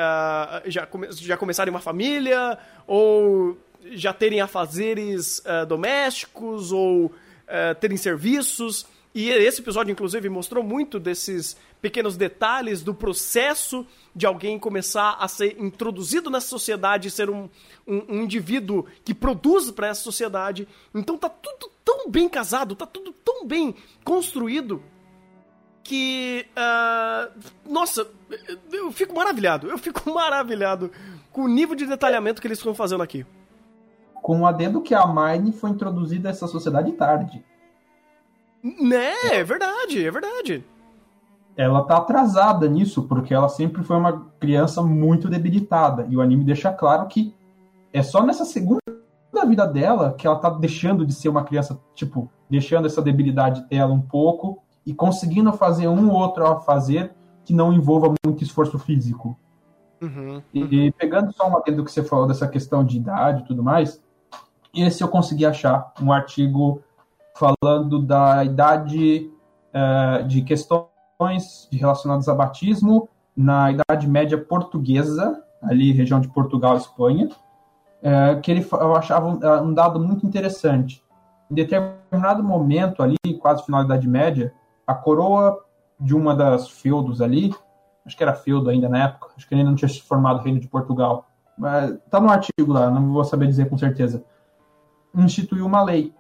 [0.65, 3.57] já, come, já começarem uma família ou
[3.91, 8.85] já terem afazeres uh, domésticos ou uh, terem serviços.
[9.13, 15.27] E esse episódio, inclusive, mostrou muito desses pequenos detalhes do processo de alguém começar a
[15.27, 17.49] ser introduzido nessa sociedade, ser um,
[17.87, 20.67] um, um indivíduo que produz para essa sociedade.
[20.93, 24.81] Então tá tudo tão bem casado, tá tudo tão bem construído
[25.85, 26.47] que.
[26.57, 28.05] Uh, nossa,
[28.73, 29.69] eu fico maravilhado.
[29.69, 30.91] Eu fico maravilhado
[31.31, 33.25] com o nível de detalhamento que eles estão fazendo aqui.
[34.15, 37.45] Com o adendo que a Mine foi introduzida a essa sociedade tarde.
[38.63, 40.65] Né, é verdade, é verdade.
[41.55, 46.07] Ela tá atrasada nisso, porque ela sempre foi uma criança muito debilitada.
[46.09, 47.33] E o anime deixa claro que
[47.93, 48.79] é só nessa segunda
[49.45, 53.93] vida dela que ela tá deixando de ser uma criança, tipo, deixando essa debilidade dela
[53.93, 58.77] um pouco e conseguindo fazer um ou outro a fazer que não envolva muito esforço
[58.79, 59.37] físico.
[60.01, 60.41] Uhum, uhum.
[60.53, 64.01] E, pegando só uma do que você falou dessa questão de idade e tudo mais,
[64.73, 66.81] esse eu consegui achar um artigo
[67.35, 69.31] falando da idade
[69.73, 77.29] uh, de questões relacionadas a batismo na Idade Média Portuguesa, ali região de Portugal, Espanha,
[78.05, 81.03] é, que ele eu achava um, um, dado muito interessante.
[81.49, 84.53] Em determinado momento ali, quase final da Idade Média,
[84.85, 85.59] a coroa
[85.99, 87.51] de uma das feudos ali,
[88.05, 90.43] acho que era feudo ainda na época, acho que ainda não tinha se formado o
[90.43, 91.25] reino de Portugal,
[91.57, 94.23] mas tá no artigo lá, não vou saber dizer com certeza,
[95.15, 96.13] instituiu uma lei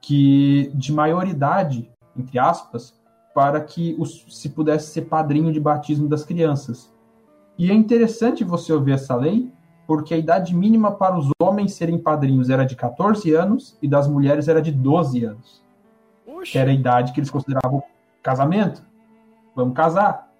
[0.00, 2.98] que de maioridade, entre aspas,
[3.34, 6.90] para que os, se pudesse ser padrinho de batismo das crianças.
[7.58, 9.52] E é interessante você ouvir essa lei,
[9.90, 14.06] porque a idade mínima para os homens serem padrinhos era de 14 anos e das
[14.06, 15.60] mulheres era de 12 anos.
[16.24, 16.52] Oxe.
[16.52, 17.82] Que era a idade que eles consideravam
[18.22, 18.84] casamento.
[19.52, 20.30] Vamos casar.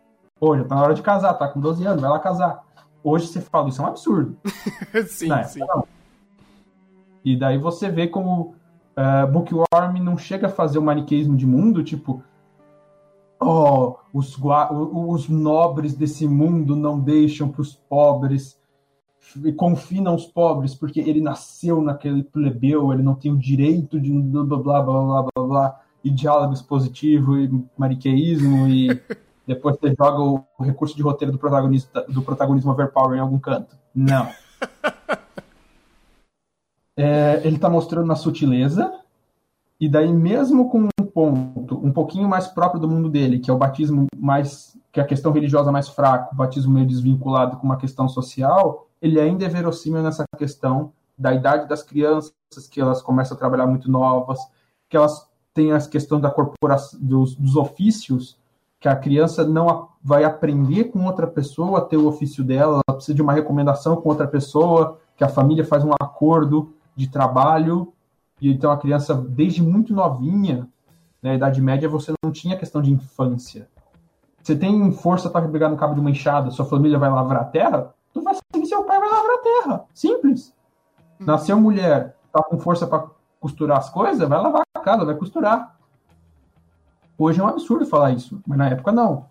[0.41, 2.63] Hoje tá na hora de casar, tá com 12 anos, vai lá casar.
[3.03, 4.37] Hoje você fala, isso é um absurdo.
[5.09, 5.59] sim, época, sim.
[5.59, 5.85] Não.
[7.25, 8.55] E daí você vê como
[8.97, 12.23] uh, Bookworm não chega a fazer o maniqueísmo de mundo, tipo,
[13.41, 18.60] oh, os, os nobres desse mundo não deixam para os pobres
[19.45, 24.11] e confinam os pobres porque ele nasceu naquele plebeu, ele não tem o direito de
[24.11, 28.89] blá blá blá blá blá, blá e diálogo expositivo e mariqueísmo e
[29.47, 33.77] depois você joga o, recurso de roteiro do protagonista do protagonismo overpower em algum canto.
[33.95, 34.29] Não.
[36.97, 38.93] É, ele está mostrando na sutileza
[39.81, 43.59] e daí mesmo com ponto um pouquinho mais próprio do mundo dele, que é o
[43.59, 47.77] batismo mais que é a questão religiosa mais fraca, o batismo meio desvinculado com uma
[47.77, 52.33] questão social, ele ainda é verossímil nessa questão da idade das crianças,
[52.69, 54.41] que elas começam a trabalhar muito novas,
[54.89, 58.37] que elas têm a questão da corporação dos, dos ofícios,
[58.81, 62.97] que a criança não vai aprender com outra pessoa a ter o ofício dela, ela
[62.97, 67.93] precisa de uma recomendação com outra pessoa, que a família faz um acordo de trabalho
[68.41, 70.67] e então a criança, desde muito novinha,
[71.23, 73.69] na Idade Média, você não tinha questão de infância.
[74.43, 77.45] Você tem força para pegar no cabo de uma enxada, sua família vai lavrar a
[77.45, 79.85] terra, tu vai seguir seu pai vai lavrar a terra.
[79.93, 80.55] Simples.
[81.21, 81.27] Hum.
[81.27, 83.07] Nasceu mulher, tá com força para
[83.39, 85.77] costurar as coisas, vai lavar a casa, vai costurar.
[87.19, 89.27] Hoje é um absurdo falar isso, mas na época não.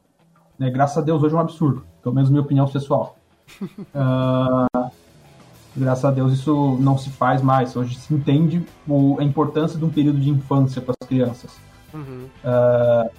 [0.59, 0.69] Né?
[0.69, 1.83] Graças a Deus, hoje é um absurdo.
[2.03, 3.17] Pelo menos minha opinião pessoal.
[3.61, 4.91] uh,
[5.75, 7.75] graças a Deus isso não se faz mais.
[7.75, 11.68] Hoje se entende o, a importância de um período de infância para as crianças.
[11.93, 12.27] Uhum.
[12.43, 13.09] Uh,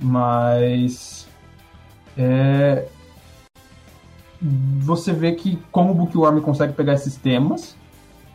[0.00, 1.26] mas
[2.16, 2.86] é,
[4.80, 7.76] você vê que como o Bookworm consegue pegar esses temas,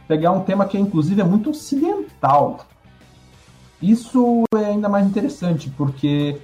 [0.08, 2.66] pegar um tema que inclusive é muito ocidental.
[3.82, 6.40] Isso é ainda mais interessante, porque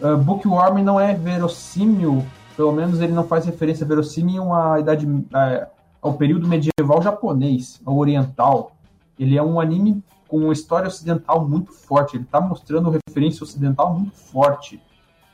[0.00, 2.26] uh, Bookworm não é verossímil,
[2.56, 5.66] pelo menos ele não faz referência verossímil à idade, uh,
[6.02, 8.72] ao período medieval japonês, ao oriental.
[9.18, 12.16] Ele é um anime com uma história ocidental muito forte.
[12.16, 14.80] Ele está mostrando referência ocidental muito forte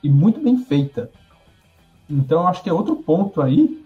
[0.02, 1.10] e muito bem feita.
[2.08, 3.84] Então, eu acho que é outro ponto aí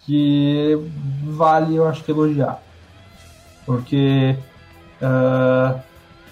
[0.00, 0.78] que
[1.24, 2.62] vale, eu acho que elogiar.
[3.66, 4.36] Porque
[5.02, 5.80] uh,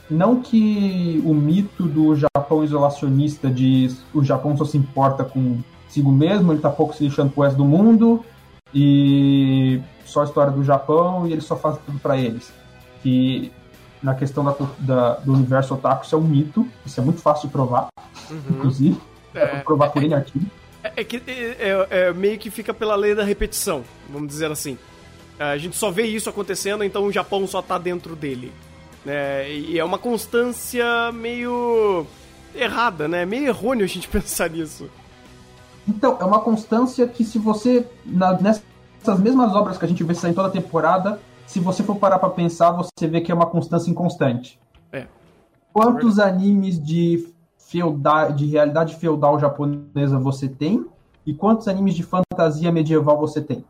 [0.08, 5.60] não que o mito do Japão isolacionista de o Japão só se importa com
[5.96, 8.24] consigo mesmo, ele tá pouco se lixando pro resto do mundo,
[8.74, 12.52] e só a história do Japão e ele só faz tudo para eles.
[13.02, 13.52] Que
[14.02, 17.48] na questão da, da, do universo otaku isso é um mito, isso é muito fácil
[17.48, 17.88] de provar,
[18.30, 18.40] uhum.
[18.50, 19.00] inclusive,
[19.34, 20.46] é, provar por é, artigo.
[20.82, 24.50] É, é que é, é, é, meio que fica pela lei da repetição, vamos dizer
[24.50, 24.78] assim.
[25.38, 28.52] A gente só vê isso acontecendo, então o Japão só tá dentro dele.
[29.04, 29.50] Né?
[29.50, 32.06] E é uma constância meio
[32.54, 33.26] errada, né?
[33.26, 34.88] Meio errôneo a gente pensar nisso.
[35.86, 40.14] Então, é uma constância que se você, na, nessas mesmas obras que a gente vê
[40.14, 43.46] sair toda a temporada, se você for parar pra pensar, você vê que é uma
[43.46, 44.60] constância inconstante.
[44.92, 45.06] É.
[45.72, 50.86] Quantos é animes de, feudal, de realidade feudal japonesa você tem?
[51.24, 53.64] E quantos animes de fantasia medieval você tem?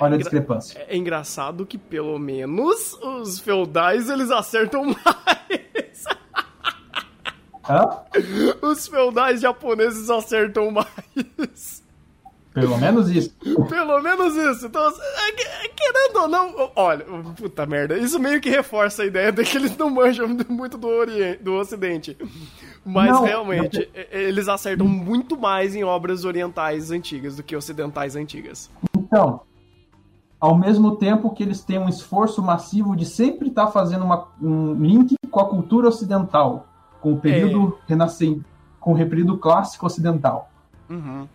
[0.00, 0.78] Olha é a discrepância.
[0.78, 6.04] É, é engraçado que pelo menos os feudais eles acertam mais.
[7.68, 8.02] Hã?
[8.62, 11.82] Os feudais japoneses acertam mais.
[12.60, 13.34] Pelo menos isso.
[13.68, 14.66] Pelo menos isso.
[14.66, 16.70] Então, é, querendo ou não.
[16.76, 17.04] Olha,
[17.36, 17.96] puta merda.
[17.96, 21.54] Isso meio que reforça a ideia de que eles não manjam muito do, Oriente, do
[21.54, 22.16] Ocidente.
[22.84, 24.02] Mas não, realmente, não.
[24.20, 28.70] eles acertam muito mais em obras orientais antigas do que ocidentais antigas.
[28.96, 29.40] Então,
[30.40, 34.28] ao mesmo tempo que eles têm um esforço massivo de sempre estar tá fazendo uma,
[34.40, 36.68] um link com a cultura ocidental
[37.00, 37.92] com o período é.
[37.92, 38.44] renascente,
[38.80, 40.50] com o período clássico ocidental.
[40.88, 41.28] Uhum.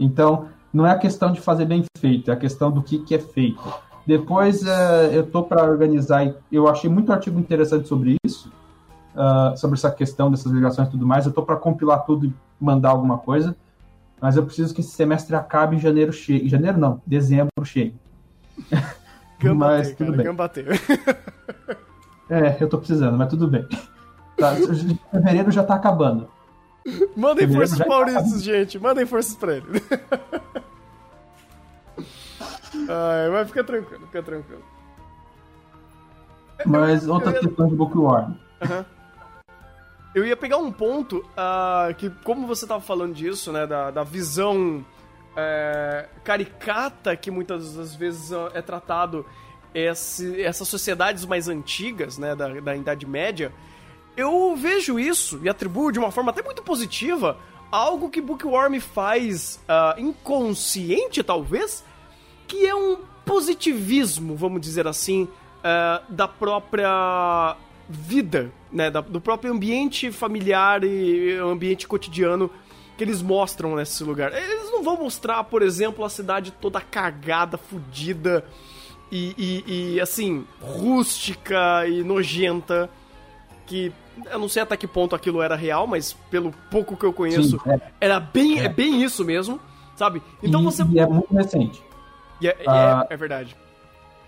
[0.00, 3.14] Então, não é a questão de fazer bem feito, é a questão do que, que
[3.14, 3.60] é feito.
[4.06, 8.50] Depois, é, eu tô para organizar, eu achei muito artigo interessante sobre isso,
[9.14, 11.26] uh, sobre essa questão dessas ligações e tudo mais.
[11.26, 13.54] Eu tô para compilar tudo e mandar alguma coisa.
[14.20, 16.48] mas eu preciso que esse semestre acabe em janeiro cheio.
[16.48, 17.94] Janeiro não, dezembro cheio.
[19.54, 20.66] mas bater, tudo cara, bem.
[22.30, 23.66] é, eu tô precisando, mas tudo bem.
[24.36, 24.54] Tá,
[25.10, 26.28] fevereiro já tá acabando.
[27.16, 28.78] Mandem fevereiro forças pro Maurício, tá gente.
[28.78, 29.66] Mandem forças pra ele.
[32.88, 34.62] Ai, mas fica tranquilo, fica tranquilo.
[36.66, 38.32] Mas outra questão de Bookworm.
[38.62, 38.84] Uhum.
[40.14, 44.02] Eu ia pegar um ponto uh, que, como você estava falando disso, né, da, da
[44.02, 44.84] visão
[45.36, 49.24] é, caricata que muitas das vezes ah, é tratado
[49.72, 53.52] esse, essas sociedades mais antigas, né, da, da Idade Média,
[54.16, 57.38] eu vejo isso e atribuo de uma forma até muito positiva
[57.70, 61.84] algo que Bookworm faz uh, inconsciente, talvez,
[62.48, 67.56] que é um positivismo, vamos dizer assim, uh, da própria
[67.88, 72.50] vida, né, da, do próprio ambiente familiar e ambiente cotidiano
[72.96, 74.32] que eles mostram nesse lugar.
[74.32, 78.44] Eles não vão mostrar, por exemplo, a cidade toda cagada, fodida
[79.10, 82.90] e, e, e, assim, rústica e nojenta.
[83.70, 83.92] Que
[84.28, 87.56] eu não sei até que ponto aquilo era real, mas pelo pouco que eu conheço,
[87.60, 87.80] Sim, é.
[88.00, 88.64] era bem, é.
[88.64, 88.68] é.
[88.68, 89.60] bem isso mesmo,
[89.94, 90.20] sabe?
[90.42, 90.82] Então e, você.
[90.82, 91.80] E é muito recente.
[92.40, 93.56] E é, é, é verdade.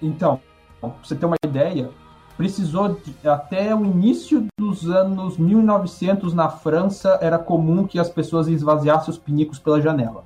[0.01, 0.41] Então,
[0.81, 1.91] pra você ter uma ideia,
[2.37, 8.47] precisou de, até o início dos anos 1900 na França era comum que as pessoas
[8.47, 10.25] esvaziassem os pinicos pela janela.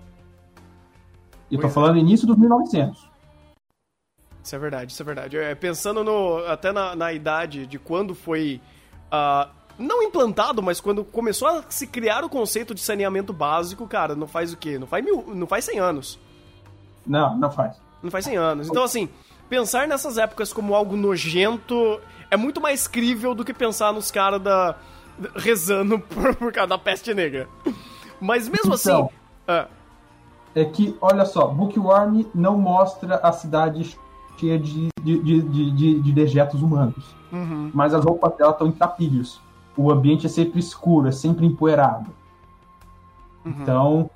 [1.50, 1.70] Eu tô é.
[1.70, 3.16] falando início dos 1900.
[4.46, 5.36] Isso é verdade, isso é verdade.
[5.38, 8.60] É, pensando no, até na, na idade de quando foi.
[9.06, 14.14] Uh, não implantado, mas quando começou a se criar o conceito de saneamento básico, cara,
[14.14, 14.78] não faz o quê?
[14.78, 16.18] Não faz mil, não faz 100 anos.
[17.06, 17.76] Não, não faz.
[18.02, 18.68] Não faz 100 anos.
[18.68, 19.08] Então, assim,
[19.48, 24.40] pensar nessas épocas como algo nojento é muito mais crível do que pensar nos caras
[24.40, 24.76] da
[25.36, 27.48] rezando por, por causa da peste negra.
[28.20, 29.10] Mas mesmo assim, então,
[29.46, 29.68] assim.
[30.54, 33.96] É que, olha só, Bookworm não mostra a cidade
[34.36, 37.14] cheia de, de, de, de, de dejetos humanos.
[37.32, 37.70] Uhum.
[37.74, 39.40] Mas as roupas dela estão em trapilhos.
[39.76, 42.10] O ambiente é sempre escuro, é sempre empoeirado.
[43.44, 43.54] Uhum.
[43.60, 44.10] Então,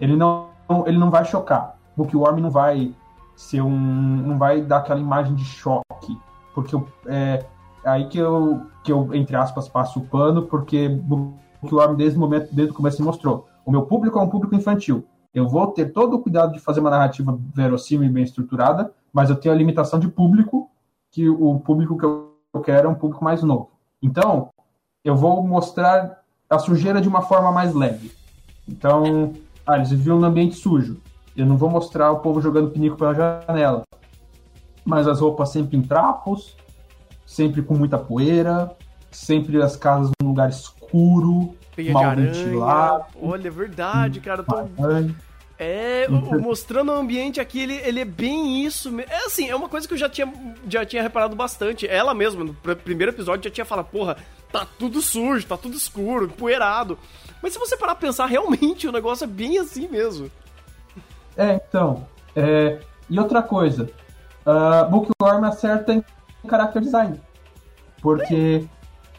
[0.00, 0.48] ele não,
[0.86, 1.76] ele não vai chocar.
[1.96, 2.94] Bookworm não vai
[3.36, 3.70] ser um.
[3.70, 6.18] não vai dar aquela imagem de choque.
[6.54, 7.44] Porque é,
[7.84, 12.20] é aí que eu, que eu, entre aspas, passo o pano, porque Bookworm desde o
[12.20, 13.46] momento, desde o começo mostrou.
[13.64, 15.04] O meu público é um público infantil.
[15.32, 19.30] Eu vou ter todo o cuidado de fazer uma narrativa verossímil e bem estruturada, mas
[19.30, 20.70] eu tenho a limitação de público,
[21.10, 23.70] que o público que eu quero é um público mais novo.
[24.02, 24.50] Então,
[25.04, 28.12] eu vou mostrar a sujeira de uma forma mais leve.
[28.68, 29.32] Então,
[29.66, 31.00] ah, eles viviam num ambiente sujo.
[31.36, 33.82] Eu não vou mostrar o povo jogando pinico pela janela.
[34.84, 36.56] Mas as roupas sempre em trapos,
[37.26, 38.74] sempre com muita poeira,
[39.10, 43.04] sempre as casas num lugar escuro, Peia mal ventilado.
[43.22, 44.42] Olha, é verdade, cara.
[44.42, 44.56] Tô...
[45.62, 48.98] É, então- mostrando o ambiente aqui, ele, ele é bem isso.
[48.98, 50.32] É assim, é uma coisa que eu já tinha,
[50.66, 51.86] já tinha reparado bastante.
[51.86, 54.16] Ela mesma, no primeiro episódio, já tinha falado, porra,
[54.50, 56.98] tá tudo sujo, tá tudo escuro, empoeirado.
[57.42, 60.30] Mas se você parar pra pensar, realmente o negócio é bem assim mesmo.
[61.36, 62.08] É, então.
[62.34, 62.78] É...
[63.10, 63.90] E outra coisa,
[64.46, 66.02] uh, Bookworm acerta em
[66.48, 67.20] character design.
[68.00, 68.64] Porque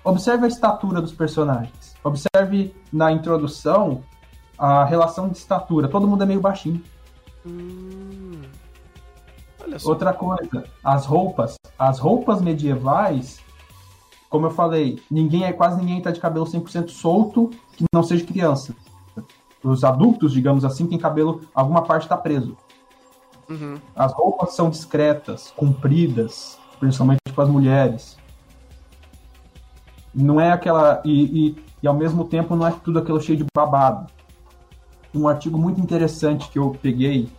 [0.03, 1.95] observe a estatura dos personagens.
[2.03, 4.03] Observe na introdução
[4.61, 5.87] a relação de estatura.
[5.87, 6.81] Todo mundo é meio baixinho.
[7.45, 8.41] Hum.
[9.83, 11.55] Outra coisa, as roupas.
[11.77, 13.39] As roupas medievais,
[14.29, 18.23] como eu falei, ninguém é quase ninguém tá de cabelo 100% solto que não seja
[18.23, 18.75] criança
[19.63, 22.57] os adultos, digamos assim, tem cabelo, alguma parte está preso.
[23.49, 23.75] Uhum.
[23.95, 28.17] As roupas são discretas, compridas, principalmente para as mulheres.
[30.13, 31.01] Não é aquela.
[31.05, 34.11] E, e, e, ao mesmo tempo não é tudo aquilo cheio de babado.
[35.13, 37.29] Um artigo muito interessante que eu peguei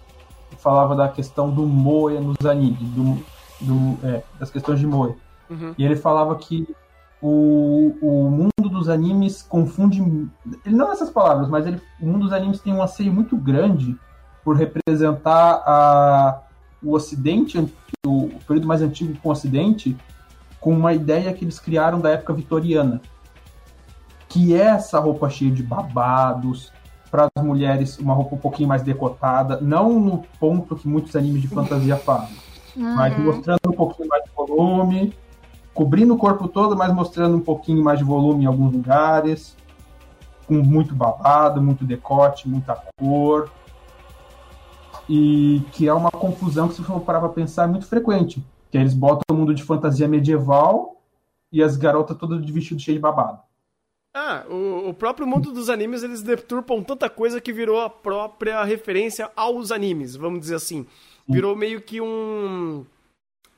[0.59, 3.18] falava da questão do moe nos animes, do,
[3.61, 5.14] do, é, das questões de moe.
[5.51, 5.74] Uhum.
[5.76, 6.66] E ele falava que
[7.20, 10.01] o, o mundo dos animes confunde.
[10.64, 13.96] Ele não essas palavras, mas ele, o mundo dos animes tem um anseio muito grande
[14.44, 16.42] por representar a,
[16.82, 17.59] o Ocidente,
[18.05, 19.96] o, o período mais antigo com o Ocidente,
[20.61, 23.01] com uma ideia que eles criaram da época vitoriana.
[24.28, 26.72] Que é essa roupa cheia de babados,
[27.12, 31.42] para as mulheres uma roupa um pouquinho mais decotada, não no ponto que muitos animes
[31.42, 32.34] de fantasia fazem,
[32.74, 32.94] uhum.
[32.94, 35.14] mas mostrando um pouquinho mais de volume,
[35.74, 39.54] cobrindo o corpo todo, mas mostrando um pouquinho mais de volume em alguns lugares,
[40.46, 43.50] com muito babado, muito decote, muita cor.
[45.06, 48.42] E que é uma confusão que, se for parar para pensar, é muito frequente.
[48.70, 50.96] Que eles botam o mundo de fantasia medieval
[51.50, 53.40] e as garotas todas de vestido cheio de babado.
[54.14, 58.62] Ah, o, o, próprio mundo dos animes, eles deturpam tanta coisa que virou a própria
[58.62, 60.86] referência aos animes, vamos dizer assim.
[61.26, 62.84] Virou meio que um...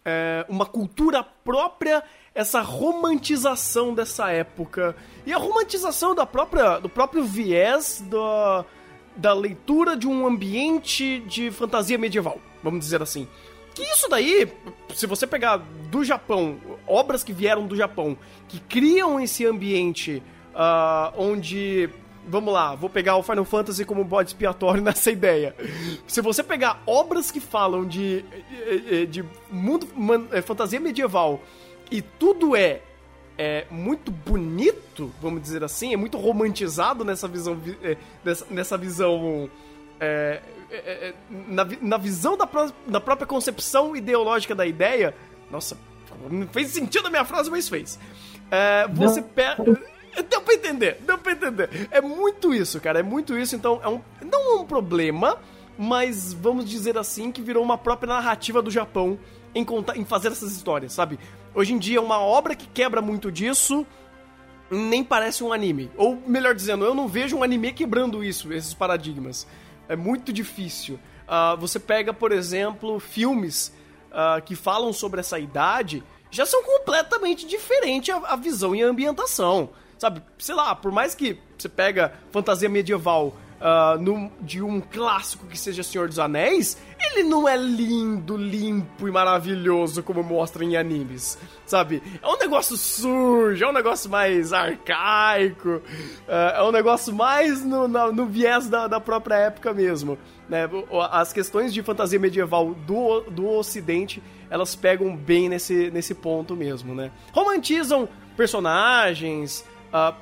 [0.05, 4.95] É, uma cultura própria, essa romantização dessa época.
[5.27, 8.65] E a romantização da própria, do próprio viés da,
[9.17, 13.27] da leitura de um ambiente de fantasia medieval, vamos dizer assim.
[13.75, 14.53] Que isso daí,
[14.95, 20.23] se você pegar do Japão, obras que vieram do Japão, que criam esse ambiente
[20.55, 21.89] uh, onde.
[22.27, 25.55] Vamos lá, vou pegar o Final Fantasy como bode expiatório nessa ideia.
[26.07, 28.25] Se você pegar obras que falam de,
[28.89, 29.87] de, de mundo,
[30.33, 31.43] é, fantasia medieval
[31.91, 32.81] e tudo é,
[33.37, 37.61] é muito bonito, vamos dizer assim, é muito romantizado nessa visão,
[38.25, 39.51] nessa, nessa visão
[40.01, 40.41] é,
[40.71, 42.49] é, na, na visão da,
[42.87, 45.15] da própria concepção ideológica da ideia.
[45.51, 45.77] Nossa,
[46.31, 47.99] não fez sentido a minha frase, mas fez.
[48.95, 49.94] Você pega.
[50.23, 51.89] Deu pra entender, deu pra entender.
[51.91, 53.57] É muito isso, cara, é muito isso.
[53.57, 55.39] Então, é um, não é um problema,
[55.79, 59.19] mas vamos dizer assim que virou uma própria narrativa do Japão
[59.55, 61.19] em, contar, em fazer essas histórias, sabe?
[61.55, 63.87] Hoje em dia, uma obra que quebra muito disso
[64.71, 65.91] nem parece um anime.
[65.97, 69.47] Ou, melhor dizendo, eu não vejo um anime quebrando isso, esses paradigmas.
[69.89, 70.99] É muito difícil.
[71.25, 73.73] Uh, você pega, por exemplo, filmes
[74.11, 78.87] uh, que falam sobre essa idade, já são completamente diferentes a, a visão e a
[78.87, 79.71] ambientação.
[80.05, 83.29] Sabe, sei lá, por mais que você pega fantasia medieval
[83.59, 89.09] uh, no, de um clássico que seja Senhor dos Anéis, ele não é lindo, limpo
[89.09, 92.03] e maravilhoso como mostra em animes, sabe?
[92.21, 97.89] É um negócio sujo, é um negócio mais arcaico, uh, é um negócio mais no,
[97.89, 100.19] no, viés da, da própria época mesmo.
[100.47, 100.69] Né?
[101.11, 106.95] As questões de fantasia medieval do, do ocidente, elas pegam bem nesse, nesse ponto mesmo,
[106.95, 107.11] né?
[107.33, 109.65] Romantizam personagens,
[109.95, 110.15] uh,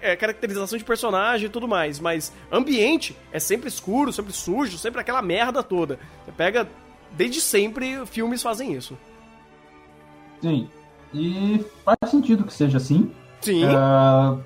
[0.00, 5.00] é, caracterização de personagem e tudo mais, mas ambiente é sempre escuro, sempre sujo, sempre
[5.00, 5.98] aquela merda toda.
[6.24, 6.68] Você pega,
[7.12, 8.96] desde sempre, filmes fazem isso.
[10.40, 10.68] Sim,
[11.12, 13.10] e faz sentido que seja assim.
[13.40, 13.64] Sim.
[13.64, 14.40] Uh,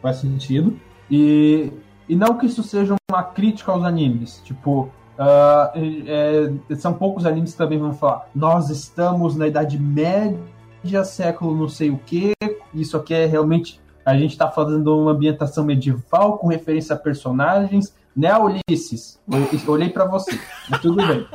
[0.00, 0.78] faz sentido.
[1.10, 1.72] E,
[2.08, 4.40] e não que isso seja uma crítica aos animes.
[4.44, 4.82] Tipo,
[5.18, 5.72] uh,
[6.06, 11.68] é, são poucos animes que também vão falar: nós estamos na Idade Média, século não
[11.68, 12.32] sei o que,
[12.74, 17.94] isso aqui é realmente a gente está fazendo uma ambientação medieval com referência a personagens,
[18.16, 19.20] né, Ulisses?
[19.28, 21.26] Eu olhei para você, mas tudo bem.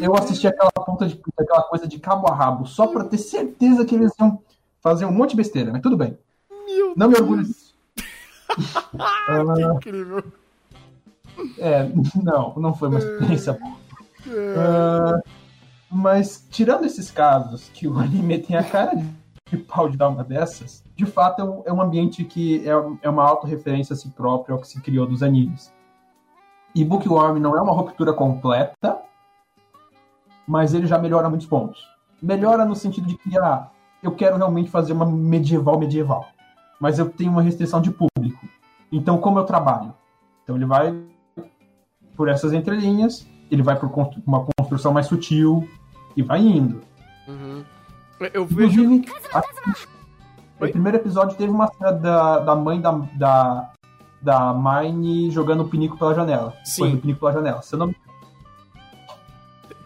[0.00, 3.84] Eu assisti aquela ponta de aquela coisa de cabo a rabo, só para ter certeza
[3.84, 4.40] que eles iam
[4.80, 6.18] fazer um monte de besteira, mas tudo bem.
[6.66, 7.12] Meu não Deus.
[7.12, 7.74] me orgulho disso.
[9.82, 10.24] que incrível.
[11.58, 11.88] É,
[12.22, 13.76] não, não foi uma experiência boa.
[14.26, 15.22] Uh,
[15.90, 19.04] mas tirando esses casos que o anime tem a cara de
[19.50, 22.72] de pau de dar uma dessas, de fato é um, é um ambiente que é,
[23.02, 25.72] é uma autorreferência a si próprio, ao que se criou dos animes.
[26.74, 28.98] E Bookworm não é uma ruptura completa,
[30.46, 31.82] mas ele já melhora muitos pontos.
[32.22, 33.68] Melhora no sentido de que, ah,
[34.02, 36.28] eu quero realmente fazer uma medieval medieval,
[36.80, 38.46] mas eu tenho uma restrição de público.
[38.92, 39.94] Então, como eu trabalho?
[40.42, 40.94] Então, ele vai
[42.16, 43.90] por essas entrelinhas, ele vai por
[44.26, 45.68] uma construção mais sutil
[46.18, 46.82] e vai indo.
[47.28, 47.64] Uhum.
[48.34, 49.00] Eu vejo.
[50.60, 53.70] o primeiro episódio teve uma cena da, da mãe da, da,
[54.20, 56.56] da Mine jogando o pinico pela janela.
[56.64, 56.94] Sim.
[56.94, 57.62] o pinico pela janela.
[57.62, 57.94] Você não.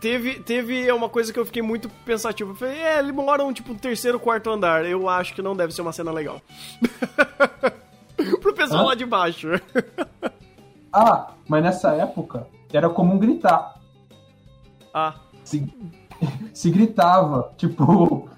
[0.01, 2.53] Teve, teve uma coisa que eu fiquei muito pensativo.
[2.53, 4.87] Eu falei, é, eles moram tipo no terceiro, quarto andar.
[4.87, 6.41] Eu acho que não deve ser uma cena legal.
[8.41, 8.87] Pro pessoal Hã?
[8.87, 9.49] lá de baixo.
[10.91, 13.74] ah, mas nessa época era comum gritar.
[14.95, 15.14] Ah.
[15.45, 15.70] Sim
[16.52, 18.28] se gritava, tipo,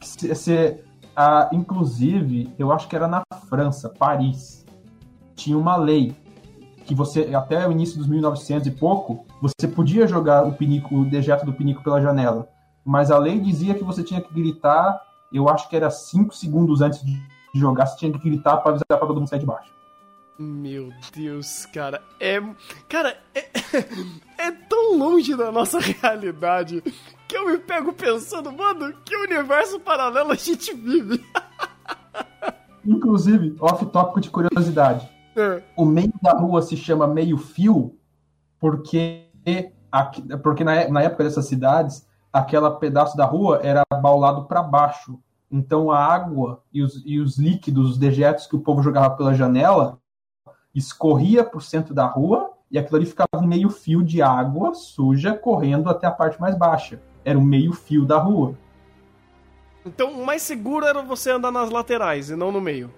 [0.00, 0.84] se, se,
[1.52, 4.64] inclusive, eu acho que era na França, Paris,
[5.34, 6.16] tinha uma lei
[6.84, 11.04] que você, até o início dos 1900 e pouco, você podia jogar o pinico, o
[11.04, 12.48] dejeto do pinico pela janela,
[12.84, 15.00] mas a lei dizia que você tinha que gritar,
[15.32, 17.20] eu acho que era 5 segundos antes de
[17.54, 19.72] jogar, você tinha que gritar para avisar para todo mundo sair de baixo.
[20.38, 22.40] Meu Deus, cara, é.
[22.88, 23.48] Cara, é,
[24.48, 26.82] é tão longe da nossa realidade
[27.28, 31.24] que eu me pego pensando, mano, que universo paralelo a gente vive.
[32.84, 35.08] Inclusive, off-tópico de curiosidade.
[35.36, 35.62] É.
[35.76, 37.96] O meio da rua se chama meio-fio
[38.58, 39.28] porque,
[40.42, 45.18] porque na, na época dessas cidades, aquela pedaço da rua era baulado para baixo.
[45.50, 49.34] Então a água e os, e os líquidos, os dejetos que o povo jogava pela
[49.34, 50.00] janela,
[50.74, 54.74] escorria para o centro da rua e aquilo ali ficava um meio fio de água
[54.74, 57.00] suja correndo até a parte mais baixa.
[57.24, 58.54] Era o meio fio da rua.
[59.86, 62.90] Então o mais seguro era você andar nas laterais e não no meio.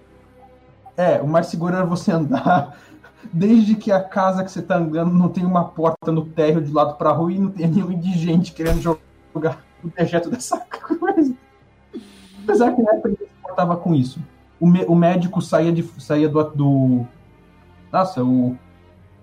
[0.95, 2.77] É, o mais seguro era você andar
[3.31, 6.71] desde que a casa que você tá andando não tem uma porta no térreo de
[6.71, 10.57] lado pra rua e não tem nenhum indigente querendo jogar o dejeto dessa
[10.97, 11.35] coisa.
[12.43, 14.19] Apesar que na época ele se importava com isso.
[14.59, 17.07] O, o médico saía, de, saía do, do.
[17.91, 18.57] Nossa, o.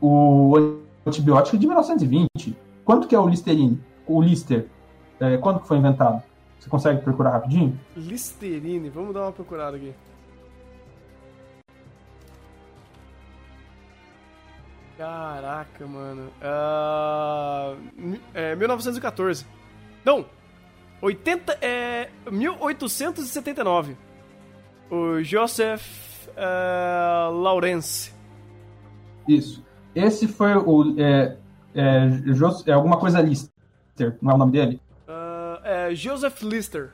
[0.01, 2.57] O antibiótico de 1920.
[2.85, 3.81] Quanto que é o Listerine?
[4.07, 4.67] O Lister?
[5.21, 6.23] É, quando que foi inventado?
[6.59, 7.79] Você consegue procurar rapidinho?
[7.97, 9.95] Listerine, vamos dar uma procurada aqui.
[14.97, 16.31] Caraca, mano.
[16.41, 19.45] Uh, é, 1914.
[20.05, 20.25] Não!
[21.03, 23.97] 80, é, 1879.
[24.91, 28.14] O Joseph uh, Lawrence.
[29.27, 29.65] Isso.
[29.95, 30.95] Esse foi o.
[30.99, 31.37] É,
[31.75, 32.09] é,
[32.67, 34.81] é, alguma coisa Lister, não é o nome dele?
[35.09, 36.91] Uh, é Joseph Lister.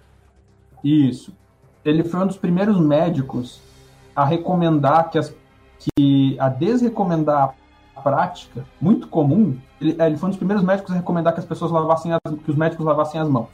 [0.82, 1.34] Isso.
[1.84, 3.60] Ele foi um dos primeiros médicos
[4.14, 5.34] a recomendar que as
[5.80, 7.54] que a desrecomendar
[7.96, 9.58] a prática muito comum.
[9.80, 12.20] Ele, é, ele foi um dos primeiros médicos a recomendar que as pessoas lavassem as,
[12.44, 13.48] que os médicos lavassem as mãos.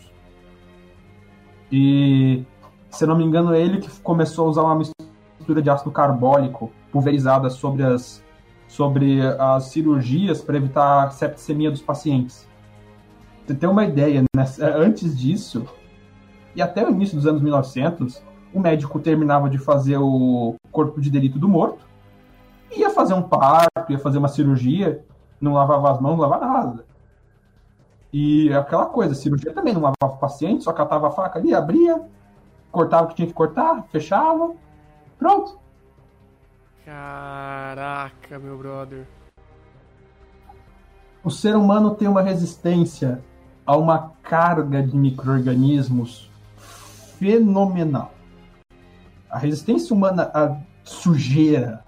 [1.70, 2.44] E
[2.90, 6.72] se não me engano, é ele que começou a usar uma mistura de ácido carbólico
[6.90, 8.22] pulverizada sobre as
[8.68, 12.46] sobre as cirurgias para evitar a septicemia dos pacientes.
[13.46, 14.44] Você tem uma ideia, né?
[14.74, 15.66] antes disso,
[16.54, 21.10] e até o início dos anos 1900, o médico terminava de fazer o corpo de
[21.10, 21.86] delito do morto,
[22.74, 25.04] ia fazer um parto, ia fazer uma cirurgia,
[25.40, 26.84] não lavava as mãos, não lavava nada.
[28.12, 32.02] E aquela coisa, cirurgia também não lavava o paciente, só catava a faca ali, abria,
[32.72, 34.54] cortava o que tinha que cortar, fechava,
[35.18, 35.58] pronto.
[36.87, 39.09] Caraca, meu brother.
[41.24, 43.20] O ser humano tem uma resistência
[43.66, 46.30] a uma carga de micro-organismos
[47.18, 48.12] fenomenal.
[49.28, 51.84] A resistência humana à sujeira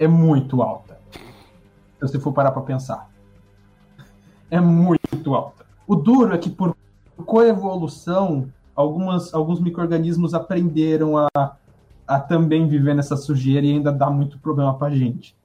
[0.00, 0.98] é muito alta.
[1.12, 3.08] Se você for parar para pensar.
[4.50, 5.64] É muito alta.
[5.86, 6.76] O duro é que por
[7.24, 11.56] coevolução, algumas, alguns micro-organismos aprenderam a
[12.06, 15.36] a também viver nessa sujeira e ainda dá muito problema pra gente.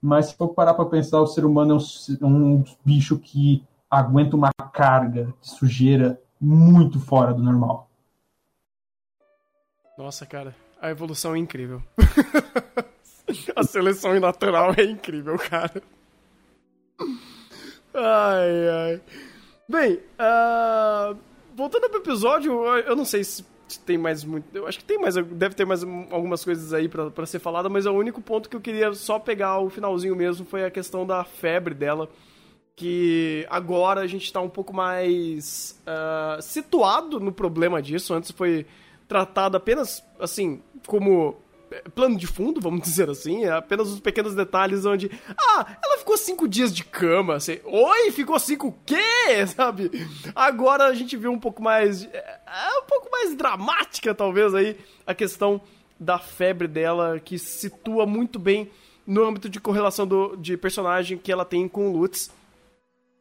[0.00, 4.36] Mas se for parar pra pensar, o ser humano é um, um bicho que aguenta
[4.36, 7.88] uma carga de sujeira muito fora do normal.
[9.96, 11.82] Nossa, cara, a evolução é incrível.
[13.56, 15.82] a seleção natural é incrível, cara.
[17.94, 19.00] Ai, ai.
[19.68, 21.16] Bem, uh,
[21.54, 23.44] voltando pro episódio, eu não sei se
[23.84, 24.46] tem mais muito.
[24.54, 25.14] Eu acho que tem mais.
[25.14, 28.56] Deve ter mais algumas coisas aí para ser falada, mas é o único ponto que
[28.56, 32.08] eu queria só pegar o finalzinho mesmo foi a questão da febre dela.
[32.74, 38.12] Que agora a gente tá um pouco mais uh, situado no problema disso.
[38.12, 38.66] Antes foi
[39.08, 41.36] tratado apenas assim, como
[41.94, 46.16] plano de fundo, vamos dizer assim, é apenas os pequenos detalhes onde, ah, ela ficou
[46.16, 49.90] cinco dias de cama, assim, oi, ficou cinco o quê, sabe?
[50.34, 54.76] Agora a gente viu um pouco mais, é, é, um pouco mais dramática, talvez, aí,
[55.06, 55.60] a questão
[55.98, 58.70] da febre dela, que situa muito bem
[59.06, 62.30] no âmbito de correlação do, de personagem que ela tem com o Lutz,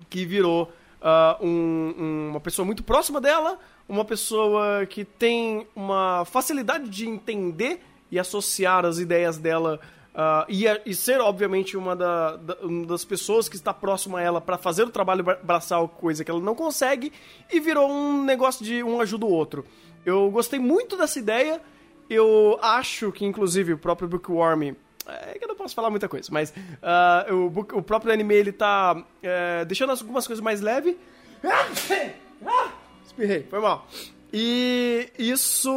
[0.09, 0.71] que virou
[1.01, 7.81] uh, um, uma pessoa muito próxima dela, uma pessoa que tem uma facilidade de entender
[8.11, 9.79] e associar as ideias dela
[10.13, 14.21] uh, e, e, ser, obviamente, uma, da, da, uma, das pessoas que está próxima a
[14.21, 17.11] ela para fazer o trabalho braçal, coisa que ela não consegue,
[17.51, 19.65] e virou um negócio de um ajuda o outro.
[20.05, 21.61] Eu gostei muito dessa ideia.
[22.09, 24.75] Eu acho que, inclusive, o próprio Bookworm
[25.07, 28.51] é que eu não posso falar muita coisa, mas uh, o, o, próprio anime ele
[28.51, 30.95] tá uh, deixando algumas coisas mais leves.
[32.47, 32.71] Ah,
[33.03, 33.87] espirrei, foi mal.
[34.31, 35.71] E isso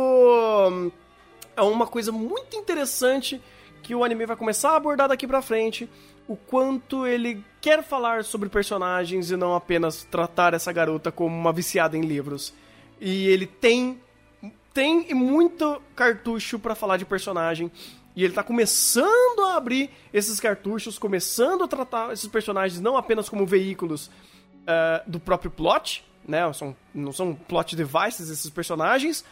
[1.59, 3.41] é uma coisa muito interessante
[3.83, 5.89] que o anime vai começar a abordar daqui pra frente.
[6.27, 11.53] O quanto ele quer falar sobre personagens e não apenas tratar essa garota como uma
[11.53, 12.55] viciada em livros.
[13.01, 14.01] E ele tem
[14.73, 17.73] tem muito cartucho para falar de personagem.
[18.15, 23.29] E ele tá começando a abrir esses cartuchos, começando a tratar esses personagens não apenas
[23.29, 26.53] como veículos uh, do próprio plot, né?
[26.53, 29.25] São, não são plot devices esses personagens,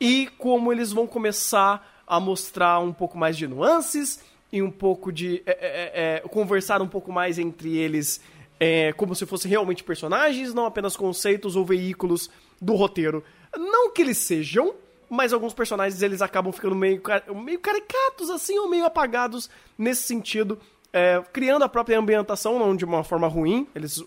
[0.00, 4.20] e como eles vão começar a mostrar um pouco mais de nuances
[4.50, 8.20] e um pouco de é, é, é, conversar um pouco mais entre eles
[8.58, 12.30] é, como se fossem realmente personagens, não apenas conceitos ou veículos
[12.60, 13.24] do roteiro.
[13.56, 14.74] Não que eles sejam,
[15.08, 17.00] mas alguns personagens eles acabam ficando meio,
[17.42, 19.48] meio caricatos assim ou meio apagados
[19.78, 20.58] nesse sentido.
[20.92, 24.04] É, criando a própria ambientação, não de uma forma ruim, eles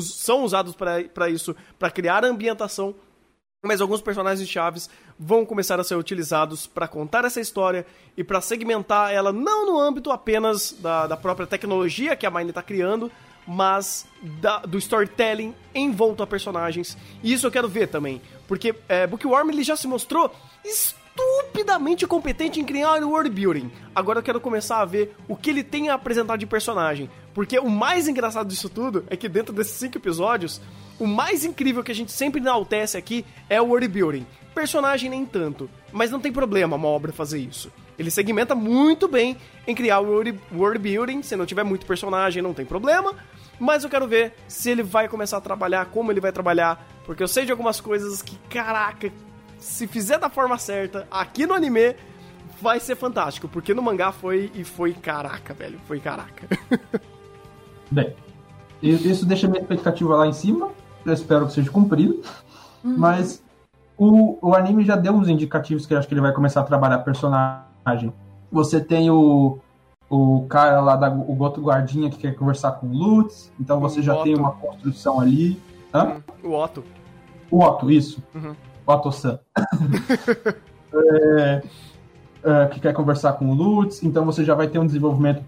[0.00, 2.94] são usados para isso, para criar a ambientação
[3.64, 4.88] mas alguns personagens chaves
[5.18, 7.86] vão começar a ser utilizados para contar essa história
[8.16, 12.50] e para segmentar ela não no âmbito apenas da, da própria tecnologia que a Mine
[12.50, 13.10] está criando,
[13.46, 14.06] mas
[14.40, 16.96] da, do storytelling envolto a personagens.
[17.22, 20.30] E isso eu quero ver também, porque é, Bookworm ele já se mostrou
[21.16, 23.70] estupidamente competente em criar world building.
[23.94, 27.58] Agora eu quero começar a ver o que ele tem a apresentar de personagem, porque
[27.58, 30.60] o mais engraçado disso tudo é que dentro desses cinco episódios
[30.98, 34.26] o mais incrível que a gente sempre enaltece aqui é o world building.
[34.54, 37.72] Personagem nem tanto, mas não tem problema uma obra fazer isso.
[37.98, 39.36] Ele segmenta muito bem
[39.66, 40.06] em criar o
[40.52, 43.14] world building, se não tiver muito personagem não tem problema,
[43.58, 47.22] mas eu quero ver se ele vai começar a trabalhar, como ele vai trabalhar, porque
[47.22, 49.12] eu sei de algumas coisas que, caraca,
[49.64, 51.96] se fizer da forma certa, aqui no anime
[52.60, 56.46] vai ser fantástico, porque no mangá foi e foi caraca, velho, foi caraca.
[57.90, 58.14] Bem,
[58.82, 60.70] isso deixa minha expectativa lá em cima,
[61.04, 62.20] eu espero que seja cumprido.
[62.84, 62.98] Uhum.
[62.98, 63.42] Mas
[63.96, 66.64] o, o anime já deu uns indicativos que eu acho que ele vai começar a
[66.64, 68.12] trabalhar personagem.
[68.52, 69.58] Você tem o,
[70.10, 74.00] o cara lá, da, o outro guardinha que quer conversar com o Lutz, então você
[74.00, 74.24] o já Otto.
[74.24, 75.58] tem uma construção ali.
[75.92, 76.22] Hã?
[76.42, 76.84] O Otto.
[77.50, 78.22] O Otto, isso.
[78.34, 78.54] Uhum.
[78.86, 79.38] O Otto-san.
[80.94, 81.62] é,
[82.44, 85.44] é, que quer conversar com o Lutz, então você já vai ter um desenvolvimento,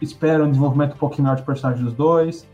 [0.00, 2.46] espera um desenvolvimento um pouquinho maior de personagem dos dois.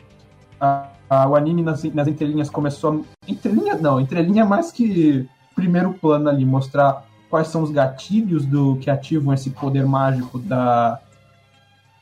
[0.61, 3.05] Ah, ah, o anime nas, nas entrelinhas começou.
[3.27, 8.77] A, entrelinhas não, entrelinha mais que primeiro plano ali, mostrar quais são os gatilhos do
[8.77, 11.01] que ativam esse poder mágico da,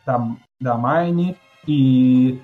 [0.04, 0.28] da,
[0.60, 1.36] da Mine
[1.66, 2.38] e,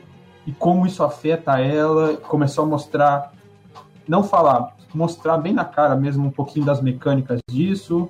[0.46, 2.16] e como isso afeta ela.
[2.16, 3.32] Começou a mostrar,
[4.08, 8.08] não falar, mostrar bem na cara mesmo um pouquinho das mecânicas disso.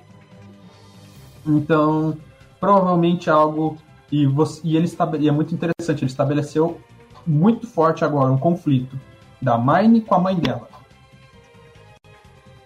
[1.45, 2.17] Então,
[2.59, 3.77] provavelmente algo.
[4.11, 4.87] E, você, e ele
[5.19, 6.79] e é muito interessante, ele estabeleceu
[7.25, 8.99] muito forte agora, um conflito
[9.41, 10.67] da Mine com a mãe dela.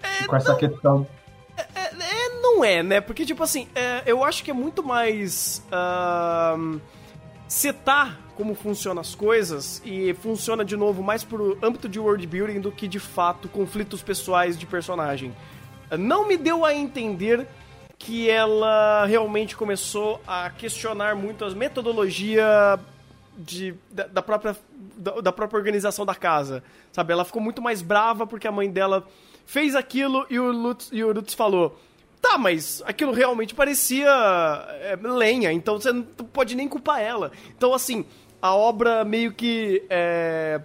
[0.03, 1.07] É, com essa não, questão.
[1.55, 3.01] É, é, é, não é, né?
[3.01, 5.65] Porque, tipo assim, é, eu acho que é muito mais.
[5.71, 6.81] Uh,
[7.47, 12.59] setar como funcionam as coisas e funciona de novo mais pro âmbito de world building
[12.59, 15.35] do que de fato conflitos pessoais de personagem.
[15.97, 17.47] Não me deu a entender
[17.97, 22.79] que ela realmente começou a questionar muito a metodologia
[23.37, 24.55] de, da, da própria,
[24.95, 27.13] da, da, própria organização da casa, sabe?
[27.13, 29.07] Ela ficou muito mais brava porque a mãe dela
[29.45, 31.79] fez aquilo e o Lutz, e o Lutz falou
[32.21, 37.31] tá, mas aquilo realmente parecia é, lenha, então você não pode nem culpar ela.
[37.55, 38.05] Então, assim,
[38.41, 40.61] a obra meio que é,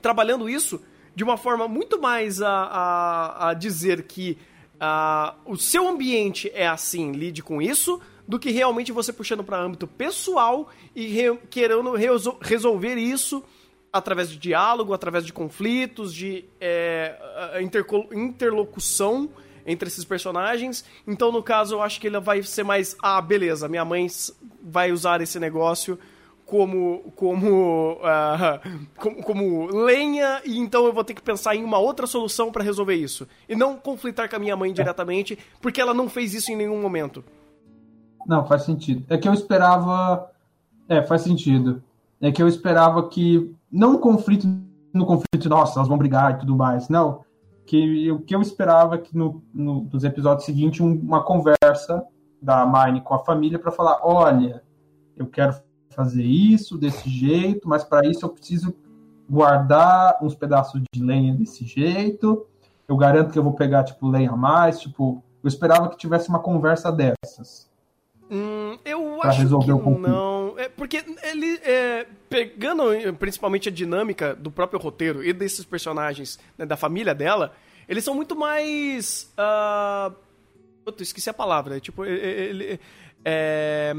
[0.00, 0.80] trabalhando isso
[1.14, 4.38] de uma forma muito mais a, a, a dizer que
[4.78, 9.58] a, o seu ambiente é assim, lide com isso, do que realmente você puxando para
[9.58, 11.94] âmbito pessoal e re, querendo
[12.40, 13.42] resolver isso
[13.92, 17.16] através de diálogo, através de conflitos, de é,
[18.12, 19.30] interlocução
[19.66, 20.84] entre esses personagens.
[21.06, 24.06] Então, no caso, eu acho que ele vai ser mais, ah, beleza, minha mãe
[24.62, 25.98] vai usar esse negócio
[26.44, 31.78] como como, uh, como, como lenha e então eu vou ter que pensar em uma
[31.78, 35.92] outra solução para resolver isso e não conflitar com a minha mãe diretamente porque ela
[35.92, 37.22] não fez isso em nenhum momento.
[38.28, 39.02] Não, faz sentido.
[39.08, 40.30] É que eu esperava.
[40.86, 41.82] É, faz sentido.
[42.20, 43.54] É que eu esperava que.
[43.72, 44.46] Não conflito,
[44.92, 46.90] no conflito, nossa, elas vão brigar e tudo mais.
[46.90, 47.24] Não.
[47.68, 52.02] Que o que eu esperava é que no, no, nos episódios seguintes, um, uma conversa
[52.40, 54.62] da Mine com a família para falar: olha,
[55.14, 55.54] eu quero
[55.90, 58.74] fazer isso desse jeito, mas para isso eu preciso
[59.28, 62.46] guardar uns pedaços de lenha desse jeito.
[62.88, 64.80] Eu garanto que eu vou pegar, tipo, lenha a mais.
[64.80, 67.68] Tipo, eu esperava que tivesse uma conversa dessas.
[68.30, 70.37] Hum, eu acho que não.
[70.58, 72.82] É porque ele, é, pegando
[73.16, 77.54] principalmente a dinâmica do próprio roteiro e desses personagens, né, da família dela,
[77.88, 79.32] eles são muito mais.
[79.38, 80.12] Uh,
[80.98, 81.78] esqueci a palavra.
[81.78, 82.80] Tipo, ele,
[83.24, 83.94] é,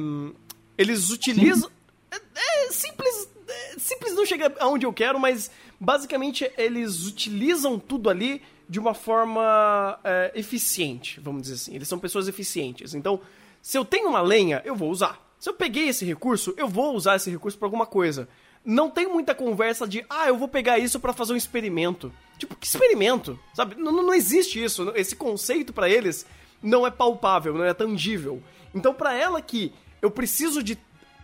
[0.78, 1.72] eles utilizam.
[2.12, 3.30] É, é, simples.
[3.47, 5.49] É, simples não chega aonde eu quero, mas
[5.80, 11.74] basicamente eles utilizam tudo ali de uma forma é, eficiente, vamos dizer assim.
[11.74, 12.93] Eles são pessoas eficientes.
[12.93, 13.22] Então,
[13.62, 15.29] se eu tenho uma lenha, eu vou usar.
[15.40, 18.28] Se eu peguei esse recurso, eu vou usar esse recurso para alguma coisa.
[18.64, 22.12] Não tem muita conversa de, ah, eu vou pegar isso para fazer um experimento.
[22.38, 23.40] Tipo, que experimento?
[23.54, 23.76] Sabe?
[23.76, 24.92] Não, não existe isso.
[24.96, 26.26] Esse conceito para eles
[26.62, 28.44] não é palpável, não é tangível.
[28.76, 30.78] Então, para ela que eu preciso de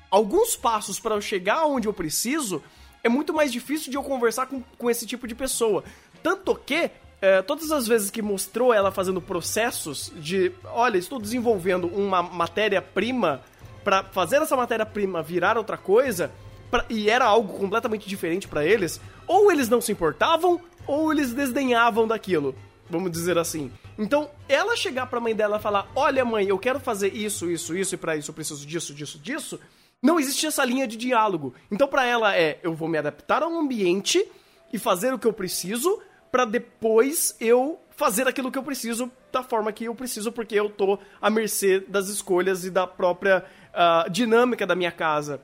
[0.09, 2.63] alguns passos para eu chegar onde eu preciso,
[3.03, 5.83] é muito mais difícil de eu conversar com, com esse tipo de pessoa.
[6.23, 6.89] Tanto que
[7.21, 13.43] é, todas as vezes que mostrou ela fazendo processos de, olha, estou desenvolvendo uma matéria-prima
[13.85, 16.31] para fazer essa matéria-prima virar outra coisa,
[16.71, 21.31] pra, e era algo completamente diferente para eles, ou eles não se importavam, ou eles
[21.31, 22.55] desdenhavam daquilo.
[22.89, 23.71] vamos dizer assim.
[23.97, 27.77] Então, ela chegar pra mãe dela e falar: Olha, mãe, eu quero fazer isso, isso,
[27.77, 29.59] isso, e pra isso eu preciso disso, disso, disso.
[30.01, 31.53] Não existe essa linha de diálogo.
[31.71, 34.25] Então, para ela é: eu vou me adaptar ao ambiente
[34.73, 39.41] e fazer o que eu preciso, para depois eu fazer aquilo que eu preciso da
[39.43, 43.43] forma que eu preciso, porque eu tô à mercê das escolhas e da própria
[43.75, 45.41] uh, dinâmica da minha casa.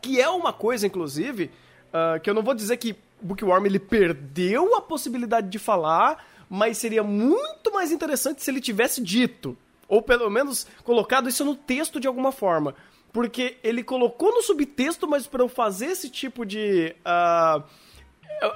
[0.00, 1.50] Que é uma coisa, inclusive,
[1.88, 6.78] uh, que eu não vou dizer que Bookworm ele perdeu a possibilidade de falar, mas
[6.78, 9.56] seria muito mais interessante se ele tivesse dito,
[9.88, 12.74] ou pelo menos colocado isso no texto de alguma forma.
[13.12, 16.94] Porque ele colocou no subtexto, mas para eu fazer esse tipo de.
[17.00, 17.62] Uh,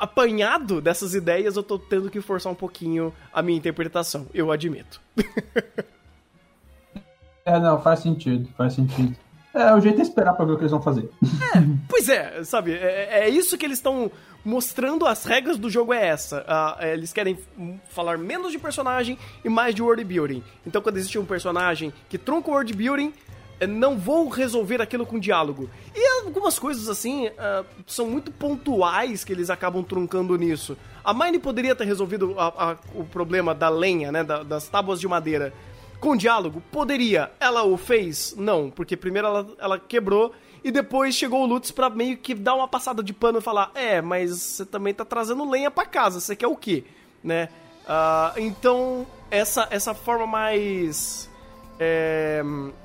[0.00, 5.00] apanhado dessas ideias, eu tô tendo que forçar um pouquinho a minha interpretação, eu admito.
[7.46, 9.16] é, não, faz sentido, faz sentido.
[9.54, 11.08] É, o jeito é esperar pra ver o que eles vão fazer.
[11.54, 14.10] É, pois é, sabe, é, é isso que eles estão
[14.44, 16.42] mostrando, as regras do jogo é essa.
[16.42, 17.38] Uh, eles querem
[17.88, 20.42] falar menos de personagem e mais de world building.
[20.66, 23.14] Então quando existe um personagem que trunca o world building,
[23.66, 25.70] não vou resolver aquilo com diálogo.
[25.94, 30.76] E algumas coisas assim uh, são muito pontuais que eles acabam truncando nisso.
[31.02, 35.00] A Mine poderia ter resolvido a, a, o problema da lenha, né, da, das tábuas
[35.00, 35.54] de madeira,
[36.00, 36.62] com diálogo?
[36.70, 37.30] Poderia.
[37.40, 38.34] Ela o fez?
[38.36, 40.32] Não, porque primeiro ela, ela quebrou
[40.62, 43.70] e depois chegou o Lutz pra meio que dar uma passada de pano e falar:
[43.74, 46.84] É, mas você também tá trazendo lenha para casa, você quer o quê?
[47.22, 47.48] Né?
[47.84, 51.30] Uh, então, essa, essa forma mais
[51.78, 52.42] é,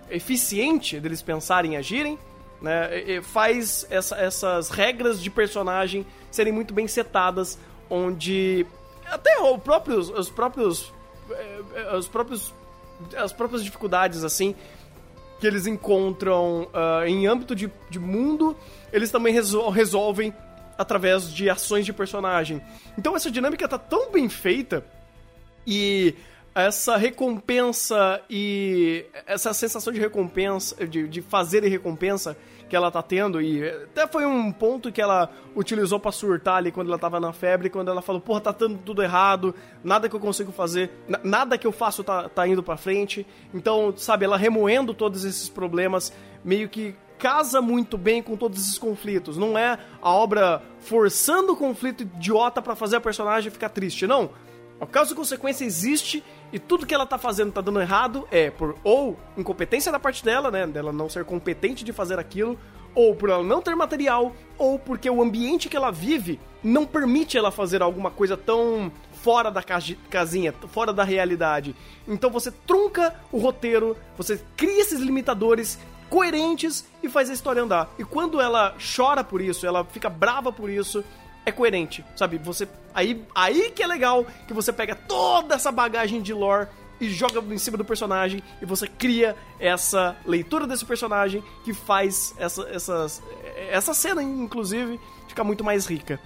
[0.09, 2.19] eficiente deles pensarem e agirem,
[2.61, 7.57] né, faz essa, essas regras de personagem serem muito bem setadas,
[7.89, 8.65] onde
[9.05, 10.93] até o próprios, os próprios
[11.31, 12.53] é, os próprios
[13.15, 14.55] as próprias dificuldades assim
[15.39, 18.55] que eles encontram uh, em âmbito de, de mundo,
[18.93, 20.31] eles também resol resolvem
[20.77, 22.61] através de ações de personagem.
[22.97, 24.85] Então essa dinâmica tá tão bem feita
[25.65, 26.13] e
[26.53, 32.37] essa recompensa e essa sensação de recompensa, de, de fazer e recompensa
[32.71, 36.71] que ela tá tendo, e até foi um ponto que ela utilizou para surtar ali
[36.71, 39.53] quando ela tava na febre, quando ela falou, porra, tá dando tudo errado,
[39.83, 40.89] nada que eu consigo fazer,
[41.21, 43.27] nada que eu faço tá, tá indo pra frente.
[43.53, 46.13] Então, sabe, ela remoendo todos esses problemas,
[46.45, 49.37] meio que casa muito bem com todos esses conflitos.
[49.37, 54.29] Não é a obra forçando o conflito idiota para fazer a personagem ficar triste, não.
[54.81, 58.75] O caso consequência existe e tudo que ela tá fazendo tá dando errado é por
[58.83, 62.57] ou incompetência da parte dela, né, dela não ser competente de fazer aquilo,
[62.95, 67.37] ou por ela não ter material, ou porque o ambiente que ela vive não permite
[67.37, 71.75] ela fazer alguma coisa tão fora da casinha, fora da realidade.
[72.07, 75.77] Então você trunca o roteiro, você cria esses limitadores
[76.09, 77.89] coerentes e faz a história andar.
[77.99, 81.03] E quando ela chora por isso, ela fica brava por isso,
[81.45, 82.37] é coerente, sabe?
[82.39, 86.67] Você aí aí que é legal que você pega toda essa bagagem de lore
[86.99, 92.35] e joga em cima do personagem e você cria essa leitura desse personagem que faz
[92.37, 93.23] essa essas,
[93.69, 96.19] essa cena inclusive ficar muito mais rica.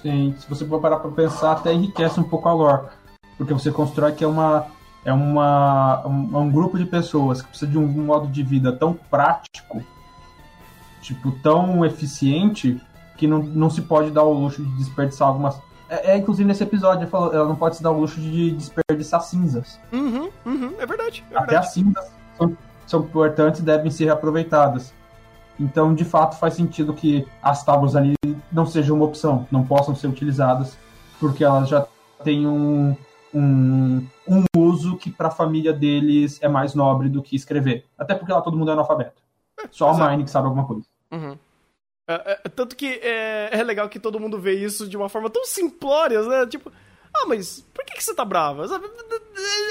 [0.00, 2.88] Sim, se você for parar para pensar até enriquece um pouco a lore,
[3.36, 4.68] porque você constrói que é uma
[5.04, 8.94] é uma um, um grupo de pessoas que precisa de um modo de vida tão
[8.94, 9.84] prático,
[11.02, 12.80] tipo tão eficiente
[13.16, 15.60] que não, não se pode dar o luxo de desperdiçar algumas.
[15.88, 18.50] É, é inclusive nesse episódio, ele falou, ela não pode se dar o luxo de
[18.52, 19.80] desperdiçar cinzas.
[19.92, 21.24] Uhum, uhum, é verdade.
[21.30, 22.56] É Até as cinzas são,
[22.86, 24.92] são importantes e devem ser reaproveitadas.
[25.58, 28.14] Então, de fato, faz sentido que as tábuas ali
[28.52, 30.76] não sejam uma opção, não possam ser utilizadas,
[31.18, 31.86] porque elas já
[32.22, 32.94] têm um,
[33.32, 37.86] um, um uso que para a família deles é mais nobre do que escrever.
[37.98, 39.22] Até porque lá todo mundo é analfabeto.
[39.70, 40.84] Só a Mine que sabe alguma coisa.
[41.10, 41.36] Uhum.
[42.08, 45.28] É, é, tanto que é, é, legal que todo mundo vê isso de uma forma
[45.28, 46.46] tão simplória, né?
[46.46, 46.70] Tipo,
[47.12, 48.64] ah, mas por que, que você tá brava?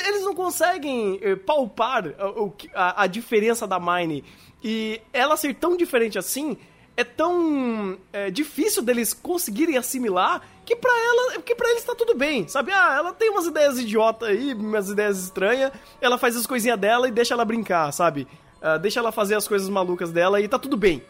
[0.07, 4.23] Eles não conseguem eh, palpar a, a, a, diferença da Mine.
[4.63, 6.57] E ela ser tão diferente assim
[6.97, 12.15] é tão é, difícil deles conseguirem assimilar que pra ela, que para eles tá tudo
[12.15, 12.71] bem, sabe?
[12.71, 15.71] Ah, ela tem umas ideias idiota aí, umas ideias estranhas,
[16.01, 18.27] ela faz as coisinhas dela e deixa ela brincar, sabe?
[18.61, 21.03] Uh, deixa ela fazer as coisas malucas dela e tá tudo bem.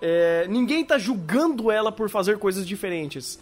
[0.00, 3.38] É, ninguém tá julgando ela por fazer coisas diferentes.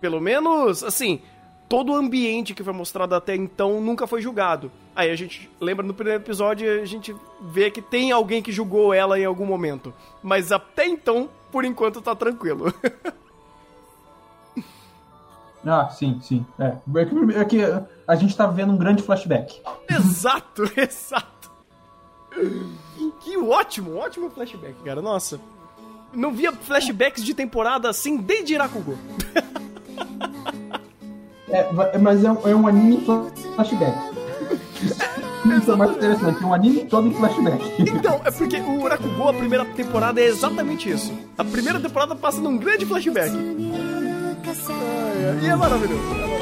[0.00, 1.20] Pelo menos, assim,
[1.68, 4.70] todo o ambiente que foi mostrado até então nunca foi julgado.
[4.94, 8.92] Aí a gente lembra no primeiro episódio, a gente vê que tem alguém que julgou
[8.92, 9.92] ela em algum momento.
[10.22, 12.72] Mas até então, por enquanto, tá tranquilo.
[15.66, 16.46] ah, sim, sim.
[16.58, 16.76] É.
[16.96, 17.58] É que, é que
[18.06, 19.60] a gente tá vendo um grande flashback.
[19.88, 21.50] Exato, exato.
[23.20, 25.00] Que ótimo, ótimo flashback, cara.
[25.00, 25.40] Nossa
[26.14, 28.96] não via flashbacks de temporada assim desde Irakugo.
[31.48, 33.04] É, mas é um, é um anime
[33.54, 33.96] flashback.
[35.44, 37.62] Isso é mais interessante, um anime todo em flashback.
[37.78, 41.12] Então, é porque o Urakugo, a primeira temporada, é exatamente isso.
[41.36, 43.30] A primeira temporada passa num grande flashback.
[45.42, 45.54] E é maravilhoso.
[45.54, 46.33] É maravilhoso.